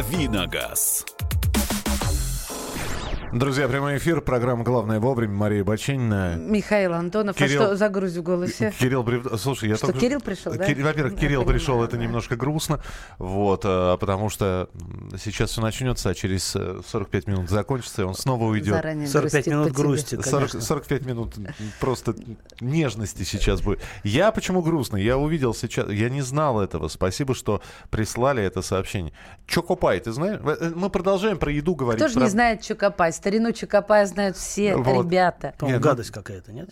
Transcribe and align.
Давиногаз. 0.00 1.04
Друзья, 3.32 3.68
прямой 3.68 3.98
эфир, 3.98 4.20
программа 4.22 4.64
«Главное 4.64 4.98
вовремя», 4.98 5.32
Мария 5.34 5.62
Бачинина. 5.62 6.34
Михаил 6.36 6.94
Антонов. 6.94 7.36
Кирилл- 7.36 7.62
А 7.62 7.66
что 7.66 7.76
за 7.76 7.88
грусть 7.88 8.16
в 8.16 8.22
голосе? 8.24 8.74
Кирилл, 8.76 9.06
слушай, 9.38 9.68
я 9.68 9.76
Что, 9.76 9.86
только... 9.86 10.00
Кирилл 10.00 10.20
пришел, 10.20 10.52
да? 10.52 10.64
Кир- 10.66 10.82
Во-первых, 10.82 11.12
Я 11.12 11.18
Кирилл 11.20 11.40
понимаю, 11.42 11.58
пришел, 11.60 11.84
это 11.84 11.96
да. 11.96 12.02
немножко 12.02 12.34
грустно, 12.34 12.80
вот, 13.18 13.62
а, 13.64 13.96
потому 13.98 14.30
что 14.30 14.68
сейчас 15.22 15.50
все 15.50 15.60
начнется, 15.60 16.10
а 16.10 16.14
через 16.14 16.56
э, 16.56 16.80
45 16.88 17.28
минут 17.28 17.48
закончится, 17.50 18.02
и 18.02 18.04
он 18.04 18.14
снова 18.16 18.46
уйдет. 18.46 18.74
Заранее 18.74 19.06
45 19.06 19.32
грустит 19.32 19.52
минут 19.52 19.72
грусти, 19.72 20.14
40 20.16 20.30
конечно. 20.32 20.60
45 20.60 21.06
минут 21.06 21.34
просто 21.78 22.16
нежности 22.60 23.22
сейчас 23.22 23.60
будет. 23.60 23.80
Я 24.02 24.32
почему 24.32 24.60
грустный? 24.60 25.04
Я 25.04 25.16
увидел 25.18 25.54
сейчас, 25.54 25.88
я 25.88 26.10
не 26.10 26.22
знал 26.22 26.60
этого. 26.60 26.88
Спасибо, 26.88 27.36
что 27.36 27.62
прислали 27.90 28.42
это 28.42 28.60
сообщение. 28.60 29.12
Чокопай, 29.46 30.00
ты 30.00 30.10
знаешь? 30.10 30.40
Э, 30.44 30.72
Мы 30.74 30.90
продолжаем 30.90 31.38
про 31.38 31.52
еду 31.52 31.76
говорить. 31.76 32.00
Кто 32.02 32.08
же 32.08 32.14
про- 32.14 32.24
не 32.24 32.28
знает 32.28 32.62
Чукопай? 32.62 33.12
Старину 33.20 33.52
Чукопая 33.52 34.06
знают 34.06 34.34
все 34.38 34.76
Вот. 34.76 34.86
ребята. 35.04 35.52
Нет, 35.60 35.74
ну- 35.76 35.80
гадость 35.80 36.10
какая-то, 36.10 36.52
нет? 36.52 36.70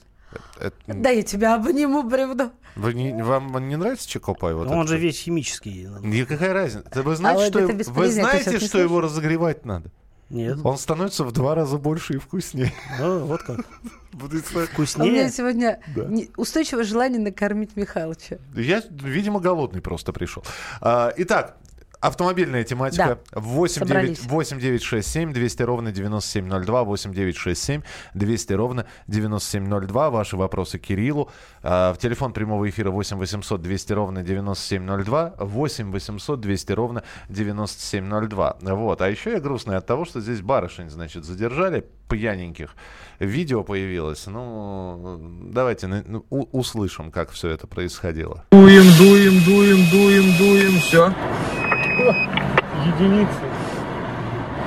Это- 0.59 0.75
Да 0.87 1.11
я 1.11 1.23
тебя 1.23 1.55
обниму, 1.57 2.03
бревно. 2.03 2.53
Вы 2.75 2.95
не- 2.95 3.23
вам 3.23 3.69
не 3.69 3.77
нравится 3.77 4.09
Чокопай? 4.09 4.55
Вот 4.55 4.67
Ну, 4.69 4.73
он 4.77 4.81
это? 4.85 4.89
же 4.89 4.99
весь 4.99 5.21
химический. 5.21 5.87
И 6.05 6.25
какая 6.25 6.55
разница? 6.55 7.03
Вы 7.03 7.17
знаете, 7.17 7.43
вот 7.43 7.49
что, 7.51 7.59
это 7.61 7.73
его- 7.83 7.93
вы 7.93 8.11
знаете, 8.11 8.59
что 8.61 8.79
его 8.79 9.01
разогревать 9.03 9.67
надо? 9.67 9.91
Нет. 10.31 10.59
Он 10.65 10.77
становится 10.79 11.25
в 11.25 11.33
два 11.33 11.55
раза 11.55 11.77
больше 11.79 12.15
и 12.15 12.19
вкуснее. 12.19 12.73
Ну, 12.99 13.21
вот 13.27 13.43
как. 13.43 13.59
Будет 14.13 14.47
сто- 14.47 14.59
У 14.59 14.61
меня 14.63 14.67
Вкуснее. 14.73 15.31
сегодня 15.31 15.81
Да. 15.95 16.09
устойчивое 16.37 16.85
желание 16.85 17.21
накормить 17.21 17.77
Михалыча. 17.77 18.39
Я, 18.55 18.83
видимо, 18.91 19.41
голодный 19.41 19.81
просто 19.83 20.13
пришел. 20.15 20.43
А, 20.81 21.13
итак, 21.17 21.57
автомобильная 22.01 22.65
тематика. 22.65 23.19
89 23.33 24.19
собрались. 24.19 24.25
8967 24.25 25.33
200 25.33 25.63
ровно 25.63 25.93
9702. 25.93 26.85
8967 26.85 27.83
200 28.15 28.53
ровно 28.53 28.87
9702. 29.07 30.11
Ваши 30.11 30.37
вопросы 30.37 30.79
Кириллу. 30.79 31.31
А, 31.63 31.93
в 31.93 31.99
телефон 31.99 32.33
прямого 32.33 32.69
эфира 32.69 32.91
8 32.91 33.19
800 33.19 33.63
200 33.63 33.93
ровно 33.93 34.23
9702. 34.23 35.35
8 35.39 35.91
800 35.93 36.41
200 36.41 36.73
ровно 36.73 37.03
9702. 37.29 38.57
Вот. 38.61 39.03
А 39.03 39.09
еще 39.09 39.33
я 39.33 39.41
грустный 39.41 39.77
от 39.77 39.87
того, 39.87 40.05
что 40.05 40.21
здесь 40.21 40.41
барышень, 40.41 40.91
значит, 40.91 41.25
задержали 41.25 41.85
пьяненьких. 42.09 42.75
Видео 43.19 43.63
появилось. 43.65 44.27
Ну, 44.27 45.19
давайте 45.53 45.87
ну, 45.87 46.25
у- 46.31 46.59
услышим, 46.59 47.11
как 47.11 47.31
все 47.31 47.51
это 47.51 47.67
происходило. 47.67 48.45
Дуем, 48.53 48.85
дуем, 48.97 49.45
дуем, 49.45 49.91
дуем, 49.91 50.37
дуем, 50.39 50.81
все. 50.81 51.15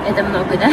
Это 0.08 0.22
много, 0.24 0.56
да? 0.58 0.68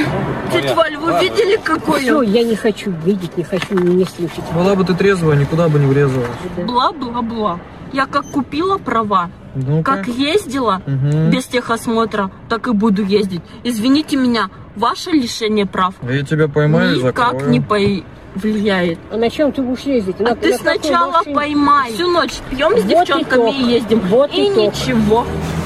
Тетя 0.52 0.74
Валь, 0.74 0.98
вы 0.98 1.14
видели, 1.22 1.58
какой 1.64 2.02
Все, 2.02 2.22
я 2.24 2.44
не 2.44 2.56
хочу 2.56 2.92
видеть, 3.06 3.38
не 3.38 3.44
хочу 3.44 3.76
не 3.76 4.04
слушать. 4.06 4.44
Была 4.54 4.76
бы 4.76 4.84
ты 4.84 4.96
трезвая, 4.96 5.36
никуда 5.38 5.68
бы 5.70 5.78
не 5.80 5.86
врезалась. 5.86 6.28
Бла-бла-бла. 6.58 7.60
Я 7.94 8.06
как 8.08 8.26
купила 8.32 8.78
права, 8.78 9.30
Ну-ка. 9.56 9.96
как 9.98 10.08
ездила 10.08 10.82
Мгм. 10.86 11.30
без 11.32 11.46
техосмотра, 11.46 12.32
так 12.50 12.68
и 12.68 12.72
буду 12.72 13.04
ездить. 13.04 13.42
Извините 13.64 14.16
меня, 14.18 14.50
ваше 14.76 15.12
лишение 15.12 15.66
прав 15.66 15.94
Я 16.04 16.24
тебя 16.24 16.48
поймаю 16.48 16.96
и 16.96 17.04
никак 17.04 17.34
закрою. 17.34 17.50
не 17.52 17.60
повлияет. 17.62 19.00
А 19.12 19.18
на 19.18 19.30
чем 19.30 19.52
ты 19.52 19.62
будешь 19.62 19.82
ездить? 19.82 20.16
А 20.20 20.24
на, 20.24 20.36
ты 20.36 20.52
на 20.52 20.58
какой 20.58 20.78
сначала 20.80 21.12
машине? 21.12 21.36
поймай. 21.36 21.92
Всю 21.94 22.08
ночь 22.12 22.34
пьем 22.52 22.72
с 22.78 22.82
Вот 22.82 22.88
девчонками 22.88 23.42
итог. 23.50 23.56
и 23.56 23.64
ездим. 23.64 24.00
Вот 24.02 24.32
и 24.34 24.46
итог. 24.50 24.58
ничего. 24.74 25.26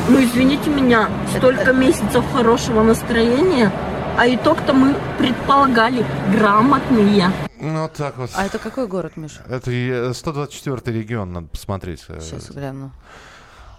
Ну, 0.10 0.22
извините 0.24 0.70
меня, 0.70 1.10
столько 1.38 1.72
месяцев 1.74 2.26
хорошего 2.34 2.84
настроения, 2.84 3.72
а 4.18 4.28
итог-то 4.28 4.74
мы 4.74 4.96
предполагали 5.18 6.06
грамотные. 6.32 7.32
Ну, 7.60 7.84
вот 7.84 7.94
так 7.94 8.18
вот. 8.18 8.30
А 8.36 8.46
это 8.46 8.60
какой 8.60 8.88
город, 8.88 9.14
Миша? 9.16 9.42
Это 9.50 9.72
и 9.72 10.14
124 10.14 10.98
регион, 10.98 11.32
надо 11.32 11.48
посмотреть. 11.48 12.04
Э, 12.10 12.20
Сейчас 12.20 12.52
гляну. 12.52 12.92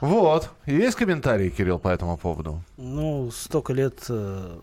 Вот. 0.00 0.50
Есть 0.66 0.96
комментарии, 0.96 1.50
Кирилл, 1.50 1.78
по 1.78 1.88
этому 1.88 2.16
поводу? 2.16 2.62
Ну, 2.78 3.30
столько 3.30 3.72
лет 3.74 4.00
э, 4.08 4.58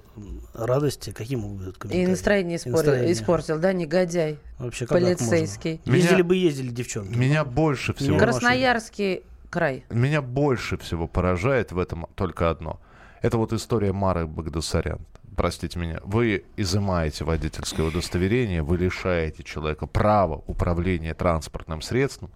радости. 0.54 1.12
Какие 1.12 1.38
могут 1.38 1.60
быть 1.66 1.76
И 1.76 1.80
комментарии? 1.80 2.06
настроение 2.08 2.54
И 2.56 2.58
испортил, 2.58 2.78
настроение. 2.78 3.14
испортил, 3.14 3.60
да, 3.60 3.74
негодяй. 3.74 4.38
Вообще, 4.60 4.86
как? 4.86 4.98
Полицейский. 5.00 5.80
Меня- 5.86 5.98
Ездили 5.98 6.22
бы, 6.24 6.36
ездили 6.36 6.70
девчонки. 6.70 7.16
Меня 7.18 7.46
больше 7.46 7.94
всего... 7.94 8.18
Красноярский 8.18 9.24
край. 9.52 9.86
Меня 9.92 10.24
больше 10.24 10.78
всего 10.78 11.08
поражает 11.08 11.72
в 11.72 11.78
этом 11.78 12.08
только 12.16 12.50
одно. 12.50 12.80
Это 13.22 13.38
вот 13.38 13.54
история 13.54 13.94
Мары 13.94 14.26
Багдасарян. 14.26 15.00
Простите 15.36 15.78
меня. 15.78 16.00
Вы 16.04 16.44
изымаете 16.58 17.24
водительское 17.24 17.86
удостоверение, 17.86 18.64
вы 18.64 18.78
лишаете 18.78 19.44
человека 19.44 19.86
права 19.86 20.42
управления 20.48 21.14
транспортным 21.14 21.82
средством, 21.82 22.32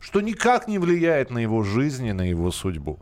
что 0.00 0.20
никак 0.20 0.66
не 0.68 0.78
влияет 0.78 1.30
на 1.30 1.38
его 1.38 1.62
жизнь 1.62 2.06
и 2.06 2.12
на 2.12 2.22
его 2.28 2.50
судьбу. 2.50 2.98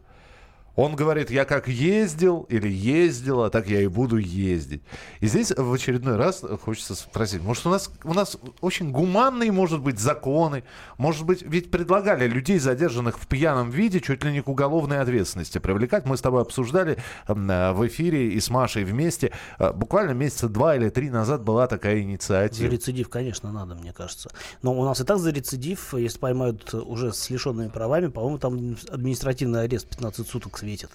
Он 0.75 0.97
говорит, 0.97 1.31
я 1.31 1.45
как 1.45 1.69
ездил 1.69 2.47
или 2.49 2.69
ездила, 2.69 3.51
так 3.51 3.69
я 3.69 3.83
и 3.83 3.87
буду 3.89 4.17
ездить. 4.17 4.83
И 5.21 5.27
здесь 5.27 5.53
в 5.55 5.71
очередной 5.73 6.17
раз 6.17 6.43
хочется 6.63 6.95
спросить, 6.95 7.43
может 7.43 7.67
у 7.67 7.71
нас, 7.71 7.91
у 8.05 8.15
нас 8.15 8.39
очень 8.63 8.91
гуманные, 8.91 9.53
может 9.53 9.81
быть, 9.81 9.99
законы, 9.99 10.65
может 10.97 11.27
быть, 11.27 11.43
ведь 11.43 11.71
предлагали 11.71 12.27
людей, 12.27 12.59
задержанных 12.59 13.19
в 13.19 13.27
пьяном 13.27 13.69
виде, 13.71 14.01
чуть 14.01 14.25
ли 14.25 14.33
не 14.33 14.41
к 14.41 14.49
уголовной 14.49 15.01
ответственности 15.01 15.59
привлекать. 15.59 16.07
Мы 16.07 16.17
с 16.17 16.23
тобой 16.23 16.41
обсуждали 16.41 16.97
м, 17.29 17.51
э, 17.51 17.73
в 17.73 17.87
эфире 17.87 18.29
и 18.33 18.41
с 18.41 18.49
Машей 18.49 18.85
вместе. 18.85 19.33
Э, 19.59 19.73
Буквально 19.73 20.13
месяца 20.13 20.49
два 20.49 20.75
или 20.77 20.89
три 20.89 21.11
назад 21.11 21.43
была 21.43 21.67
такая 21.67 21.97
За 21.97 22.03
инициатива. 22.03 22.71
рецидив, 22.71 23.09
конечно, 23.11 23.53
надо, 23.53 23.75
мне 23.75 23.93
кажется. 23.93 24.31
Но 24.63 24.73
у 24.73 24.85
нас 24.85 25.01
и 25.01 25.05
так 25.05 25.19
за 25.19 25.31
рецидив, 25.33 25.93
если 25.95 26.19
поймают 26.19 26.73
уже 26.73 27.13
с 27.13 27.29
лишенными 27.29 27.69
правами, 27.69 28.07
по-моему, 28.07 28.39
там 28.39 28.77
административный 28.91 29.65
арест 29.65 29.87
15 29.89 30.27
суток 30.27 30.62
светит. 30.63 30.91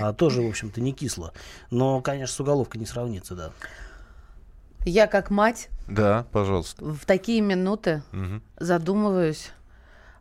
А 0.00 0.12
тоже, 0.12 0.42
в 0.42 0.48
общем-то, 0.48 0.80
не 0.80 0.92
кисло. 0.92 1.32
Но, 1.70 2.00
конечно, 2.00 2.34
с 2.36 2.40
уголовкой 2.40 2.80
не 2.80 2.86
сравнится, 2.86 3.34
да. 3.34 3.50
Я 4.84 5.06
как 5.08 5.30
мать 5.30 5.68
Да, 5.88 6.24
пожалуйста. 6.30 6.84
в 6.84 7.04
такие 7.04 7.40
минуты 7.40 8.02
Мгм. 8.12 8.42
задумываюсь 8.60 9.50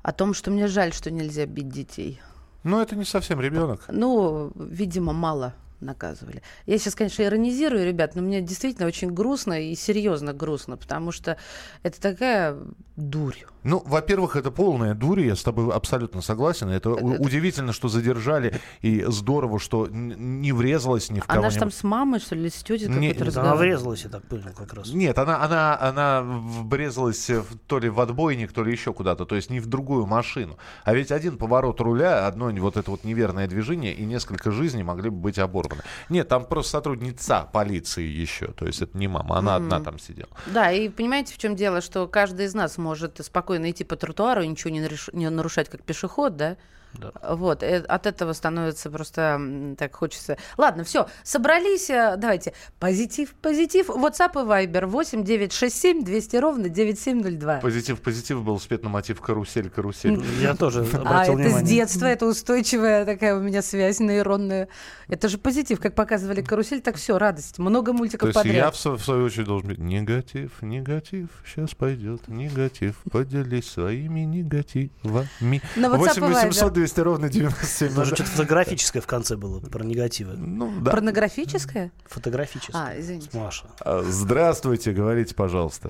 о 0.02 0.12
том, 0.14 0.34
что 0.34 0.50
мне 0.50 0.68
жаль, 0.68 0.94
что 0.94 1.12
нельзя 1.12 1.46
бить 1.46 1.70
детей. 1.70 2.20
Ну, 2.64 2.82
это 2.82 2.96
не 2.96 3.06
совсем 3.06 3.40
ребенок. 3.40 3.86
Ну, 3.90 4.52
видимо, 4.56 5.14
мало 5.14 5.54
наказывали. 5.80 6.42
Я 6.66 6.78
сейчас, 6.78 6.96
конечно, 6.96 7.24
иронизирую, 7.24 7.86
ребят, 7.86 8.16
но 8.16 8.22
мне 8.22 8.42
действительно 8.42 8.88
очень 8.88 9.12
грустно 9.12 9.62
и 9.62 9.76
серьезно 9.76 10.34
грустно, 10.34 10.78
потому 10.78 11.12
что 11.12 11.38
это 11.84 12.02
такая 12.02 12.58
дурь. 12.96 13.36
Ну, 13.64 13.84
во-первых, 13.86 14.36
это 14.36 14.50
полная 14.50 14.94
дурь, 14.94 15.22
я 15.22 15.36
с 15.36 15.44
тобой 15.44 15.74
абсолютно 15.74 16.22
согласен. 16.22 16.70
Это 16.70 16.92
Это- 16.94 17.06
удивительно, 17.06 17.74
что 17.74 17.90
задержали, 17.90 18.60
и 18.82 19.04
здорово, 19.08 19.60
что 19.60 19.88
не 19.88 20.52
врезалась 20.54 21.10
ни 21.12 21.20
в 21.20 21.26
кого. 21.26 21.40
Она 21.42 21.50
же 21.50 21.60
там 21.60 21.72
с 21.72 21.84
мамой, 21.84 22.20
что 22.20 22.36
ли, 22.36 22.50
с 22.50 22.64
тетей 22.64 22.88
Не- 22.88 23.10
какой-то 23.12 23.26
нет, 23.26 23.38
Она 23.38 23.56
врезалась, 23.56 24.04
я 24.04 24.10
так 24.10 24.24
понял, 24.24 24.46
как 24.56 24.74
раз. 24.74 24.94
Нет, 24.94 25.18
она, 25.20 25.44
она, 25.44 25.80
она 25.80 26.22
врезалась 26.24 27.30
в- 27.30 27.58
то 27.68 27.80
ли 27.80 27.90
в 27.90 28.00
отбойник, 28.00 28.52
то 28.54 28.64
ли 28.64 28.72
еще 28.72 28.94
куда-то, 28.94 29.26
то 29.26 29.36
есть 29.36 29.50
не 29.50 29.60
в 29.60 29.68
другую 29.68 30.06
машину. 30.06 30.58
А 30.84 30.94
ведь 30.94 31.12
один 31.12 31.38
поворот 31.38 31.82
руля, 31.82 32.26
одно 32.26 32.50
вот 32.58 32.78
это 32.78 32.90
вот 32.90 33.04
неверное 33.04 33.48
движение, 33.48 33.94
и 33.94 34.06
несколько 34.06 34.52
жизней 34.52 34.84
могли 34.84 35.10
бы 35.10 35.18
быть 35.18 35.38
оборваны. 35.38 35.67
Нет, 36.10 36.28
там 36.28 36.46
просто 36.46 36.72
сотрудница 36.74 37.48
полиции 37.52 38.04
еще, 38.04 38.48
то 38.48 38.66
есть 38.66 38.82
это 38.82 38.98
не 38.98 39.08
мама, 39.08 39.38
она 39.38 39.56
одна 39.56 39.80
там 39.80 40.00
сидела. 40.00 40.30
Да, 40.48 40.72
и 40.72 40.90
понимаете, 40.90 41.34
в 41.34 41.38
чем 41.38 41.56
дело, 41.56 41.82
что 41.82 42.08
каждый 42.08 42.46
из 42.46 42.54
нас 42.54 42.78
может 42.78 43.24
спокойно 43.24 43.72
идти 43.72 43.84
по 43.84 43.96
тротуару 43.96 44.42
и 44.42 44.48
ничего 44.48 44.72
не, 44.72 44.80
нареш- 44.82 45.10
не 45.14 45.30
нарушать 45.30 45.70
как 45.70 45.84
пешеход, 45.84 46.36
да? 46.36 46.58
Да. 46.94 47.12
Вот, 47.36 47.64
э, 47.64 47.80
от 47.80 48.08
этого 48.08 48.34
становится 48.34 48.90
просто 48.90 49.40
так 49.78 49.96
хочется. 49.96 50.38
Ладно, 50.58 50.84
все, 50.84 51.08
собрались, 51.24 51.90
э, 51.90 52.16
давайте. 52.18 52.54
Позитив, 52.80 53.34
позитив. 53.36 53.90
WhatsApp 53.90 54.32
и 54.34 54.68
Viber 54.68 54.86
8 54.86 55.24
967 55.24 56.04
200 56.04 56.36
ровно 56.38 56.70
9702. 56.70 57.58
Позитив, 57.58 58.02
позитив 58.02 58.44
был 58.44 58.60
спет 58.60 58.84
на 58.84 58.90
мотив 58.90 59.22
карусель, 59.22 59.70
карусель. 59.70 60.24
Я 60.42 60.56
тоже 60.56 60.82
обратил 60.82 61.38
А 61.38 61.42
это 61.42 61.50
с 61.58 61.62
детства, 61.62 62.06
это 62.06 62.26
устойчивая 62.26 63.06
такая 63.06 63.36
у 63.36 63.42
меня 63.42 63.62
связь 63.62 64.00
нейронная. 64.00 64.68
Это 65.08 65.30
же 65.30 65.38
позитив, 65.38 65.80
как 65.80 65.96
показывали 65.96 66.42
карусель, 66.42 66.82
так 66.82 66.96
все, 66.96 67.18
радость. 67.18 67.60
Много 67.60 67.92
То 67.92 67.98
мультиков 67.98 68.28
есть 68.30 68.46
я 68.46 68.70
подряд. 68.70 68.76
в, 68.76 69.04
свою 69.04 69.26
очередь 69.26 69.48
должен 69.48 69.70
быть 69.70 69.78
негатив, 69.80 70.62
негатив, 70.62 71.30
сейчас 71.46 71.74
пойдет 71.76 72.28
негатив, 72.28 72.96
поделись 73.12 73.70
своими 73.70 74.22
негативами. 74.22 75.62
На 75.76 75.88
WhatsApp 75.88 76.20
8 76.20 76.26
и 76.26 76.28
800 76.28 76.77
Viber. 76.77 76.77
200 76.78 77.00
ровно 77.00 77.28
97 77.28 77.96
Даже 77.96 78.14
что-то 78.16 78.30
фотографическое 78.30 79.02
в 79.02 79.08
конце 79.08 79.36
было 79.36 79.60
про 79.60 79.84
негативы. 79.84 80.34
Ну, 80.38 80.72
да. 80.82 80.92
Порнографическое? 80.92 81.92
Фотографическое. 82.06 82.82
А, 82.90 83.00
извините. 83.00 83.30
Маша. 83.34 83.66
А, 83.82 84.02
Здравствуйте, 84.04 84.92
говорите, 84.92 85.34
пожалуйста. 85.34 85.90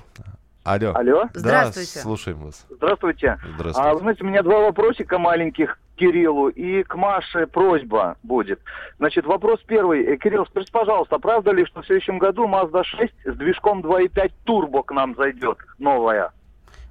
Алло. 0.64 0.94
Алло, 0.96 1.24
Да, 1.34 1.40
Здравствуйте. 1.40 2.00
слушаем 2.00 2.38
вас. 2.40 2.66
здравствуйте. 2.70 3.32
А, 3.32 3.36
вы 3.36 3.54
Здравствуйте. 3.58 3.98
знаете, 4.00 4.24
у 4.24 4.28
меня 4.28 4.44
два 4.44 4.60
вопросика 4.62 5.18
маленьких. 5.18 5.78
Кириллу 5.98 6.50
и 6.50 6.84
к 6.84 6.96
Маше 6.96 7.48
просьба 7.48 8.18
будет. 8.22 8.60
Значит, 9.00 9.26
вопрос 9.26 9.60
первый. 9.66 10.04
Э, 10.06 10.18
Кирилл, 10.18 10.46
скажите, 10.46 10.72
пожалуйста, 10.72 11.18
правда 11.18 11.52
ли, 11.52 11.66
что 11.66 11.82
в 11.82 11.86
следующем 11.88 12.20
году 12.20 12.48
Mazda 12.48 12.84
6 12.84 13.14
с 13.26 13.36
движком 13.36 13.82
2.5 13.82 14.32
турбо 14.44 14.84
к 14.84 14.92
нам 14.94 15.16
зайдет, 15.16 15.58
новая? 15.80 16.32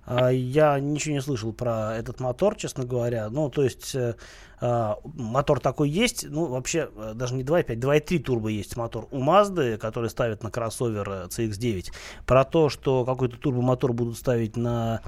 А, 0.07 0.31
Я 0.31 0.79
ничего 0.79 1.15
не 1.15 1.21
слышал 1.21 1.53
про 1.53 1.97
этот 1.97 2.21
мотор, 2.21 2.55
честно 2.55 2.85
говоря. 2.85 3.29
Ну, 3.29 3.51
то 3.51 3.63
есть 3.63 3.95
э, 3.95 4.15
а, 4.61 4.99
мотор 5.05 5.61
такой 5.61 5.91
есть. 5.91 6.25
Ну, 6.29 6.47
вообще, 6.47 6.89
э, 6.95 7.13
даже 7.15 7.35
не 7.35 7.43
2.5, 7.43 7.77
2.3 7.77 8.19
турбо 8.21 8.49
есть 8.49 8.77
мотор 8.77 9.09
у 9.11 9.23
Mazda, 9.23 9.77
который 9.77 10.09
ставят 10.09 10.43
на 10.43 10.51
кроссовер 10.51 11.09
э, 11.09 11.27
CX-9. 11.27 11.93
Про 12.25 12.45
то, 12.45 12.69
что 12.69 13.05
какой-то 13.05 13.37
турбомотор 13.37 13.93
будут 13.93 14.17
ставить 14.17 14.57
на 14.57 15.03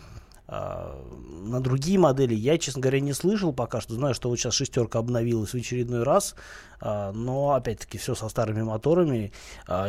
а, 0.51 0.99
на 1.43 1.61
другие 1.61 1.99
модели 1.99 2.35
я, 2.35 2.57
честно 2.57 2.81
говоря, 2.81 3.01
не 3.01 3.13
слышал 3.13 3.53
пока 3.53 3.83
что. 3.83 3.93
Знаю, 3.93 4.15
что 4.15 4.31
вот 4.31 4.39
сейчас 4.39 4.55
шестерка 4.55 4.99
обновилась 4.99 5.51
в 5.51 5.55
очередной 5.55 6.05
раз, 6.05 6.35
но 6.81 7.53
опять-таки 7.53 7.99
все 7.99 8.15
со 8.15 8.31
старыми 8.31 8.63
моторами. 8.63 9.31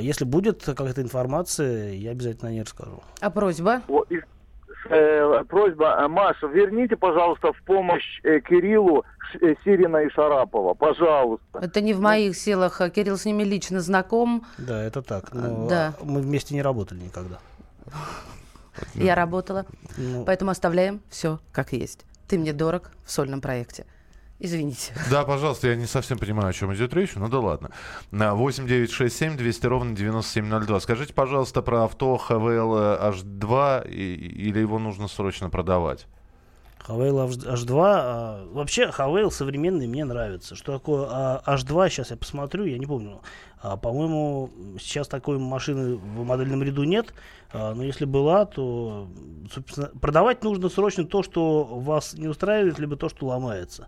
Если 0.01 0.25
будет 0.25 0.61
какая-то 0.61 1.01
информация, 1.01 1.93
я 1.93 2.11
обязательно 2.11 2.49
о 2.49 2.51
ней 2.51 2.63
расскажу. 2.63 3.01
А 3.21 3.29
просьба? 3.29 3.83
Э, 4.85 5.43
просьба, 5.47 5.97
э, 6.01 6.07
Маша, 6.07 6.47
верните, 6.47 6.95
пожалуйста, 6.95 7.51
в 7.53 7.61
помощь 7.63 8.19
э, 8.23 8.39
Кириллу 8.39 9.03
э, 9.41 9.55
Сирина 9.63 9.97
и 9.97 10.09
Шарапова, 10.09 10.73
пожалуйста. 10.73 11.59
Это 11.61 11.81
не 11.81 11.93
в 11.93 11.99
моих 11.99 12.35
силах. 12.35 12.79
а 12.81 12.89
Кирилл 12.89 13.17
с 13.17 13.25
ними 13.25 13.43
лично 13.43 13.81
знаком. 13.81 14.45
Да, 14.57 14.81
это 14.81 15.01
так. 15.01 15.33
Но 15.33 15.67
Да. 15.67 15.93
мы 16.01 16.21
вместе 16.21 16.55
не 16.55 16.61
работали 16.61 16.99
никогда. 16.99 17.39
Я 18.95 19.15
работала. 19.15 19.65
Ну, 19.97 20.23
Поэтому 20.25 20.51
оставляем 20.51 21.01
все 21.09 21.39
как 21.51 21.73
есть. 21.73 22.05
Ты 22.27 22.37
мне 22.37 22.53
дорог 22.53 22.91
в 23.03 23.11
сольном 23.11 23.41
проекте. 23.41 23.85
Извините. 24.41 24.93
Да, 25.11 25.25
пожалуйста, 25.25 25.67
я 25.67 25.75
не 25.75 25.85
совсем 25.85 26.17
понимаю, 26.17 26.49
о 26.49 26.53
чем 26.53 26.73
идет 26.73 26.93
речь, 26.93 27.13
ну 27.15 27.27
да 27.27 27.39
ладно. 27.39 27.71
На 28.11 28.35
8 28.35 28.65
9 28.67 28.89
6 28.91 29.15
7 29.15 29.35
200 29.37 29.65
ровно 29.67 29.95
9702. 29.95 30.79
Скажите, 30.79 31.13
пожалуйста, 31.13 31.61
про 31.61 31.83
авто 31.83 32.15
HVL 32.15 33.11
H2 33.11 33.89
и- 33.89 34.15
или 34.15 34.59
его 34.59 34.79
нужно 34.79 35.07
срочно 35.09 35.49
продавать? 35.49 36.07
Хавейл 36.79 37.19
H2. 37.19 37.75
а, 37.83 38.47
вообще, 38.53 38.89
Хавейл 38.89 39.29
современный 39.29 39.85
мне 39.85 40.05
нравится. 40.05 40.55
Что 40.55 40.71
такое 40.79 41.07
а, 41.11 41.43
H2, 41.45 41.89
сейчас 41.89 42.09
я 42.11 42.17
посмотрю, 42.17 42.63
я 42.63 42.77
не 42.79 42.85
помню. 42.87 43.21
А, 43.61 43.75
по-моему, 43.75 44.49
сейчас 44.79 45.07
такой 45.09 45.37
машины 45.37 45.97
в 45.97 46.23
модельном 46.23 46.63
ряду 46.63 46.83
нет. 46.85 47.13
А, 47.51 47.75
но 47.75 47.83
если 47.83 48.05
была, 48.05 48.45
то, 48.45 49.07
собственно, 49.53 49.87
продавать 50.01 50.43
нужно 50.43 50.69
срочно 50.69 51.03
то, 51.03 51.21
что 51.21 51.63
вас 51.65 52.13
не 52.13 52.27
устраивает, 52.29 52.79
либо 52.79 52.95
то, 52.95 53.09
что 53.09 53.27
ломается. 53.27 53.87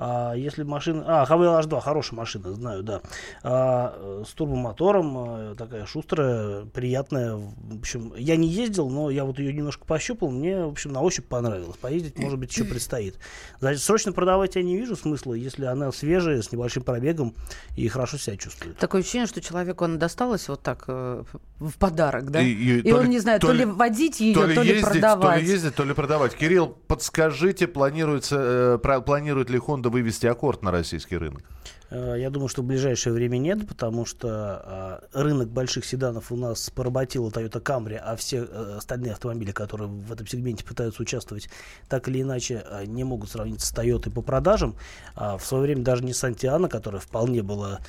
А, 0.00 0.32
если 0.34 0.62
машина... 0.62 1.04
А, 1.06 1.24
Хавейл 1.26 1.58
H2, 1.58 1.80
хорошая 1.80 2.16
машина, 2.16 2.52
знаю, 2.52 2.84
да. 2.84 3.00
А, 3.42 3.94
э, 3.96 4.24
с 4.26 4.32
турбомотором, 4.32 5.14
а, 5.18 5.54
такая 5.56 5.86
шустрая, 5.86 6.64
приятная. 6.66 7.34
В 7.34 7.78
общем, 7.80 8.12
я 8.16 8.36
не 8.36 8.46
ездил, 8.46 8.88
но 8.88 9.10
я 9.10 9.24
вот 9.24 9.40
ее 9.40 9.52
немножко 9.52 9.84
пощупал, 9.84 10.30
мне, 10.30 10.64
в 10.64 10.68
общем, 10.68 10.92
на 10.92 11.00
ощупь 11.02 11.26
понравилось. 11.26 11.76
Поездить, 11.78 12.16
может 12.20 12.38
быть, 12.38 12.52
еще 12.52 12.62
предстоит. 12.64 13.18
Значит, 13.58 13.82
срочно 13.82 14.12
продавать 14.12 14.54
я 14.54 14.62
не 14.62 14.76
вижу 14.76 14.94
смысла, 14.96 15.34
если 15.34 15.64
она 15.64 15.90
свежая, 15.90 16.42
с 16.42 16.52
небольшим 16.52 16.84
пробегом 16.84 17.34
и 17.76 17.88
хорошо 17.88 18.18
себя 18.18 18.36
чувствует. 18.36 18.76
Такое 18.78 19.00
ощущение, 19.00 19.26
что 19.26 19.40
человеку 19.40 19.84
она 19.84 19.96
досталась 19.96 20.48
вот 20.48 20.62
так 20.62 20.84
э, 20.86 21.24
в 21.58 21.76
подарок, 21.78 22.30
да? 22.30 22.40
И- 22.40 22.52
И, 22.52 22.78
и 22.78 22.90
то 22.90 22.98
он 22.98 23.02
ли- 23.04 23.08
не 23.08 23.18
знает, 23.18 23.40
то 23.40 23.48
то, 23.48 23.52
ли- 23.52 23.60
ли 23.60 23.64
водить 23.64 24.20
ее, 24.20 24.34
то 24.34 24.42
то 24.42 24.46
ли, 24.46 24.54
ли, 24.54 24.68
ездить, 24.68 24.84
то 24.84 24.90
продавать. 24.92 25.42
ли 25.42 25.48
ездить, 25.48 25.74
то 25.74 25.84
ли 25.84 25.92
продавать. 25.94 26.34
Кирилл, 26.36 26.68
подскажите, 26.86 27.66
планируется, 27.66 28.36
э, 28.38 28.78
про- 28.80 29.00
планирует 29.00 29.50
ли 29.50 29.58
Honda 29.58 29.87
вывести 29.90 30.26
аккорд 30.26 30.62
на 30.62 30.70
российский 30.70 31.16
рынок? 31.16 31.42
Э, 31.90 32.16
Я 32.18 32.30
думаю, 32.30 32.48
что 32.48 32.62
в 32.62 32.66
ближайшее 32.66 33.12
время 33.12 33.38
нет, 33.38 33.66
потому 33.66 34.04
что 34.04 35.00
э, 35.12 35.22
рынок 35.22 35.48
больших 35.48 35.84
седанов 35.84 36.30
у 36.32 36.36
нас 36.36 36.70
поработила 36.70 37.30
Toyota 37.30 37.62
Camry, 37.62 37.96
а 37.96 38.16
все 38.16 38.46
э, 38.48 38.74
остальные 38.76 39.12
автомобили, 39.12 39.52
которые 39.52 39.88
в 39.88 40.12
этом 40.12 40.26
сегменте 40.26 40.64
пытаются 40.64 41.02
участвовать, 41.02 41.48
так 41.88 42.08
или 42.08 42.22
иначе 42.22 42.64
не 42.86 43.04
могут 43.04 43.30
сравниться 43.30 43.66
с 43.66 43.72
Toyota 43.72 44.10
по 44.10 44.22
продажам. 44.22 44.76
А 45.14 45.38
в 45.38 45.44
свое 45.44 45.64
время 45.64 45.82
даже 45.82 46.02
Nissan 46.02 46.34
Tiana, 46.34 46.68
которая 46.68 47.00
вполне 47.00 47.42
была 47.42 47.80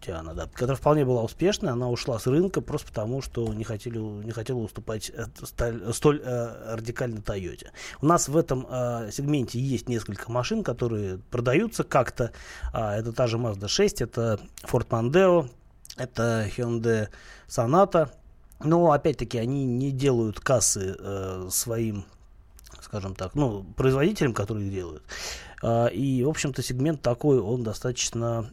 Тиана, 0.00 0.34
да, 0.34 0.46
которая 0.46 0.76
вполне 0.76 1.04
была 1.04 1.22
успешной, 1.22 1.72
она 1.72 1.88
ушла 1.88 2.18
с 2.18 2.26
рынка 2.26 2.60
просто 2.60 2.88
потому, 2.88 3.22
что 3.22 3.52
не, 3.52 3.64
хотели, 3.64 3.98
не 3.98 4.30
хотела 4.32 4.58
уступать 4.58 5.10
э, 5.10 5.26
сталь- 5.42 5.92
столь 5.92 6.20
э, 6.24 6.74
радикально 6.74 7.22
Тойоте. 7.22 7.72
У 8.00 8.06
нас 8.06 8.28
в 8.28 8.36
этом 8.36 8.66
э, 8.68 9.10
сегменте 9.12 9.58
есть 9.60 9.88
несколько 9.88 10.30
машин, 10.30 10.62
которые 10.62 11.18
продаются 11.30 11.84
как-то. 11.84 12.32
А, 12.72 12.96
это 12.96 13.12
та 13.12 13.26
же 13.26 13.38
Mazda 13.38 13.68
6, 13.68 14.02
это 14.02 14.40
Ford 14.62 14.88
Mondeo, 14.88 15.48
это 15.96 16.48
Hyundai 16.56 17.08
Sonata. 17.48 18.10
Но, 18.60 18.90
опять-таки, 18.90 19.38
они 19.38 19.64
не 19.64 19.92
делают 19.92 20.40
кассы 20.40 20.96
э, 20.98 21.48
своим 21.50 22.04
скажем 22.80 23.14
так, 23.14 23.34
ну, 23.34 23.64
производителям, 23.76 24.32
которые 24.32 24.66
их 24.66 24.72
делают. 24.72 25.02
А, 25.62 25.86
И, 25.86 26.22
в 26.22 26.28
общем-то, 26.28 26.62
сегмент 26.62 27.02
такой, 27.02 27.40
он 27.40 27.62
достаточно 27.62 28.50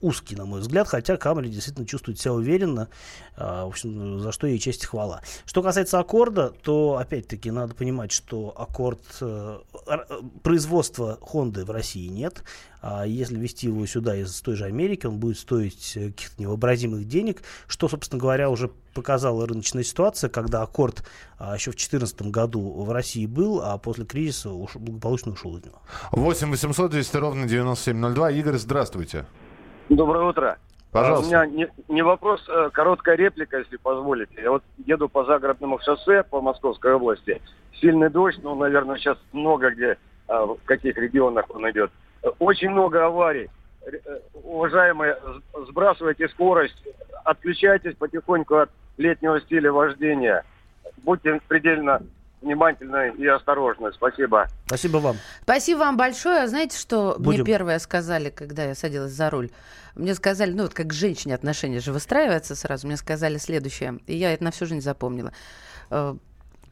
узкий, 0.00 0.36
на 0.36 0.44
мой 0.44 0.60
взгляд, 0.60 0.88
хотя 0.88 1.16
Камри 1.16 1.48
действительно 1.48 1.86
чувствует 1.86 2.18
себя 2.18 2.32
уверенно, 2.34 2.88
а, 3.36 3.64
в 3.64 3.68
общем, 3.68 4.20
за 4.20 4.32
что 4.32 4.46
ей 4.46 4.58
честь 4.58 4.84
и 4.84 4.86
хвала. 4.86 5.22
Что 5.44 5.62
касается 5.62 5.98
аккорда, 5.98 6.52
то, 6.62 6.96
опять-таки, 6.98 7.50
надо 7.50 7.74
понимать, 7.74 8.12
что 8.12 8.52
аккорд, 8.56 9.00
э, 9.20 9.58
э, 9.86 9.98
производства 10.42 11.18
Honda 11.20 11.64
в 11.64 11.70
России 11.70 12.06
нет, 12.08 12.42
а 12.82 13.04
если 13.04 13.36
ввести 13.36 13.66
его 13.66 13.84
сюда 13.86 14.16
из 14.16 14.40
той 14.40 14.56
же 14.56 14.64
Америки, 14.64 15.06
он 15.06 15.18
будет 15.18 15.38
стоить 15.38 15.96
э, 15.96 16.08
каких-то 16.10 16.40
невообразимых 16.42 17.06
денег, 17.06 17.42
что, 17.66 17.88
собственно 17.88 18.20
говоря, 18.20 18.50
уже 18.50 18.70
показала 18.94 19.46
рыночная 19.46 19.82
ситуация, 19.82 20.30
когда 20.30 20.62
аккорд 20.62 21.04
а, 21.38 21.54
еще 21.54 21.70
в 21.70 21.74
2014 21.74 22.22
году 22.22 22.82
в 22.82 22.90
России 22.90 23.26
был, 23.26 23.60
а 23.62 23.78
после 23.78 24.04
кризиса 24.04 24.50
уш- 24.50 24.78
благополучно 24.78 25.32
ушел 25.32 25.56
из 25.56 25.64
него. 25.64 25.80
8 26.12 26.50
800 26.50 26.90
200 26.90 27.16
ровно 27.16 27.46
9702. 27.46 28.30
Игорь, 28.32 28.56
здравствуйте. 28.56 29.26
Доброе 29.88 30.28
утро. 30.28 30.58
Пожалуйста. 30.90 31.40
А 31.40 31.42
У 31.44 31.46
меня 31.46 31.56
не, 31.56 31.68
не 31.92 32.02
вопрос, 32.02 32.44
а 32.48 32.70
короткая 32.70 33.16
реплика, 33.16 33.58
если 33.58 33.76
позволите. 33.76 34.32
Я 34.42 34.50
вот 34.50 34.64
еду 34.84 35.08
по 35.08 35.24
загородному 35.24 35.78
шоссе 35.80 36.24
по 36.24 36.40
Московской 36.40 36.94
области. 36.94 37.40
Сильный 37.80 38.10
дождь, 38.10 38.40
ну, 38.42 38.54
наверное, 38.56 38.96
сейчас 38.96 39.18
много 39.32 39.70
где, 39.70 39.98
а, 40.26 40.46
в 40.46 40.58
каких 40.64 40.96
регионах 40.96 41.44
он 41.50 41.70
идет. 41.70 41.90
Очень 42.38 42.70
много 42.70 43.04
аварий. 43.04 43.48
Э, 43.82 44.18
Уважаемые, 44.34 45.16
сбрасывайте 45.68 46.28
скорость, 46.28 46.76
отключайтесь 47.24 47.96
потихоньку 47.96 48.56
от 48.56 48.70
летнего 48.96 49.40
стиля 49.40 49.72
вождения. 49.72 50.44
Будьте 50.98 51.40
предельно 51.48 52.02
внимательны 52.42 53.14
и 53.16 53.26
осторожны. 53.26 53.92
Спасибо. 53.92 54.48
Спасибо 54.66 54.98
вам. 54.98 55.16
Спасибо 55.42 55.78
вам 55.80 55.96
большое. 55.96 56.46
Знаете, 56.48 56.78
что 56.78 57.14
мне 57.18 57.24
Будем. 57.24 57.44
первое 57.44 57.78
сказали, 57.78 58.30
когда 58.30 58.64
я 58.64 58.74
садилась 58.74 59.12
за 59.12 59.30
руль? 59.30 59.50
Мне 59.94 60.14
сказали, 60.14 60.52
ну 60.52 60.62
вот 60.64 60.74
как 60.74 60.88
к 60.88 60.92
женщине 60.92 61.34
отношения 61.34 61.80
же 61.80 61.92
выстраиваются 61.92 62.54
сразу, 62.54 62.86
мне 62.86 62.96
сказали 62.96 63.36
следующее, 63.38 63.98
и 64.06 64.16
я 64.16 64.32
это 64.32 64.44
на 64.44 64.50
всю 64.50 64.66
жизнь 64.66 64.80
запомнила. 64.80 65.32
Э, 65.90 66.14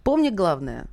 Помни 0.04 0.30
главное. 0.30 0.86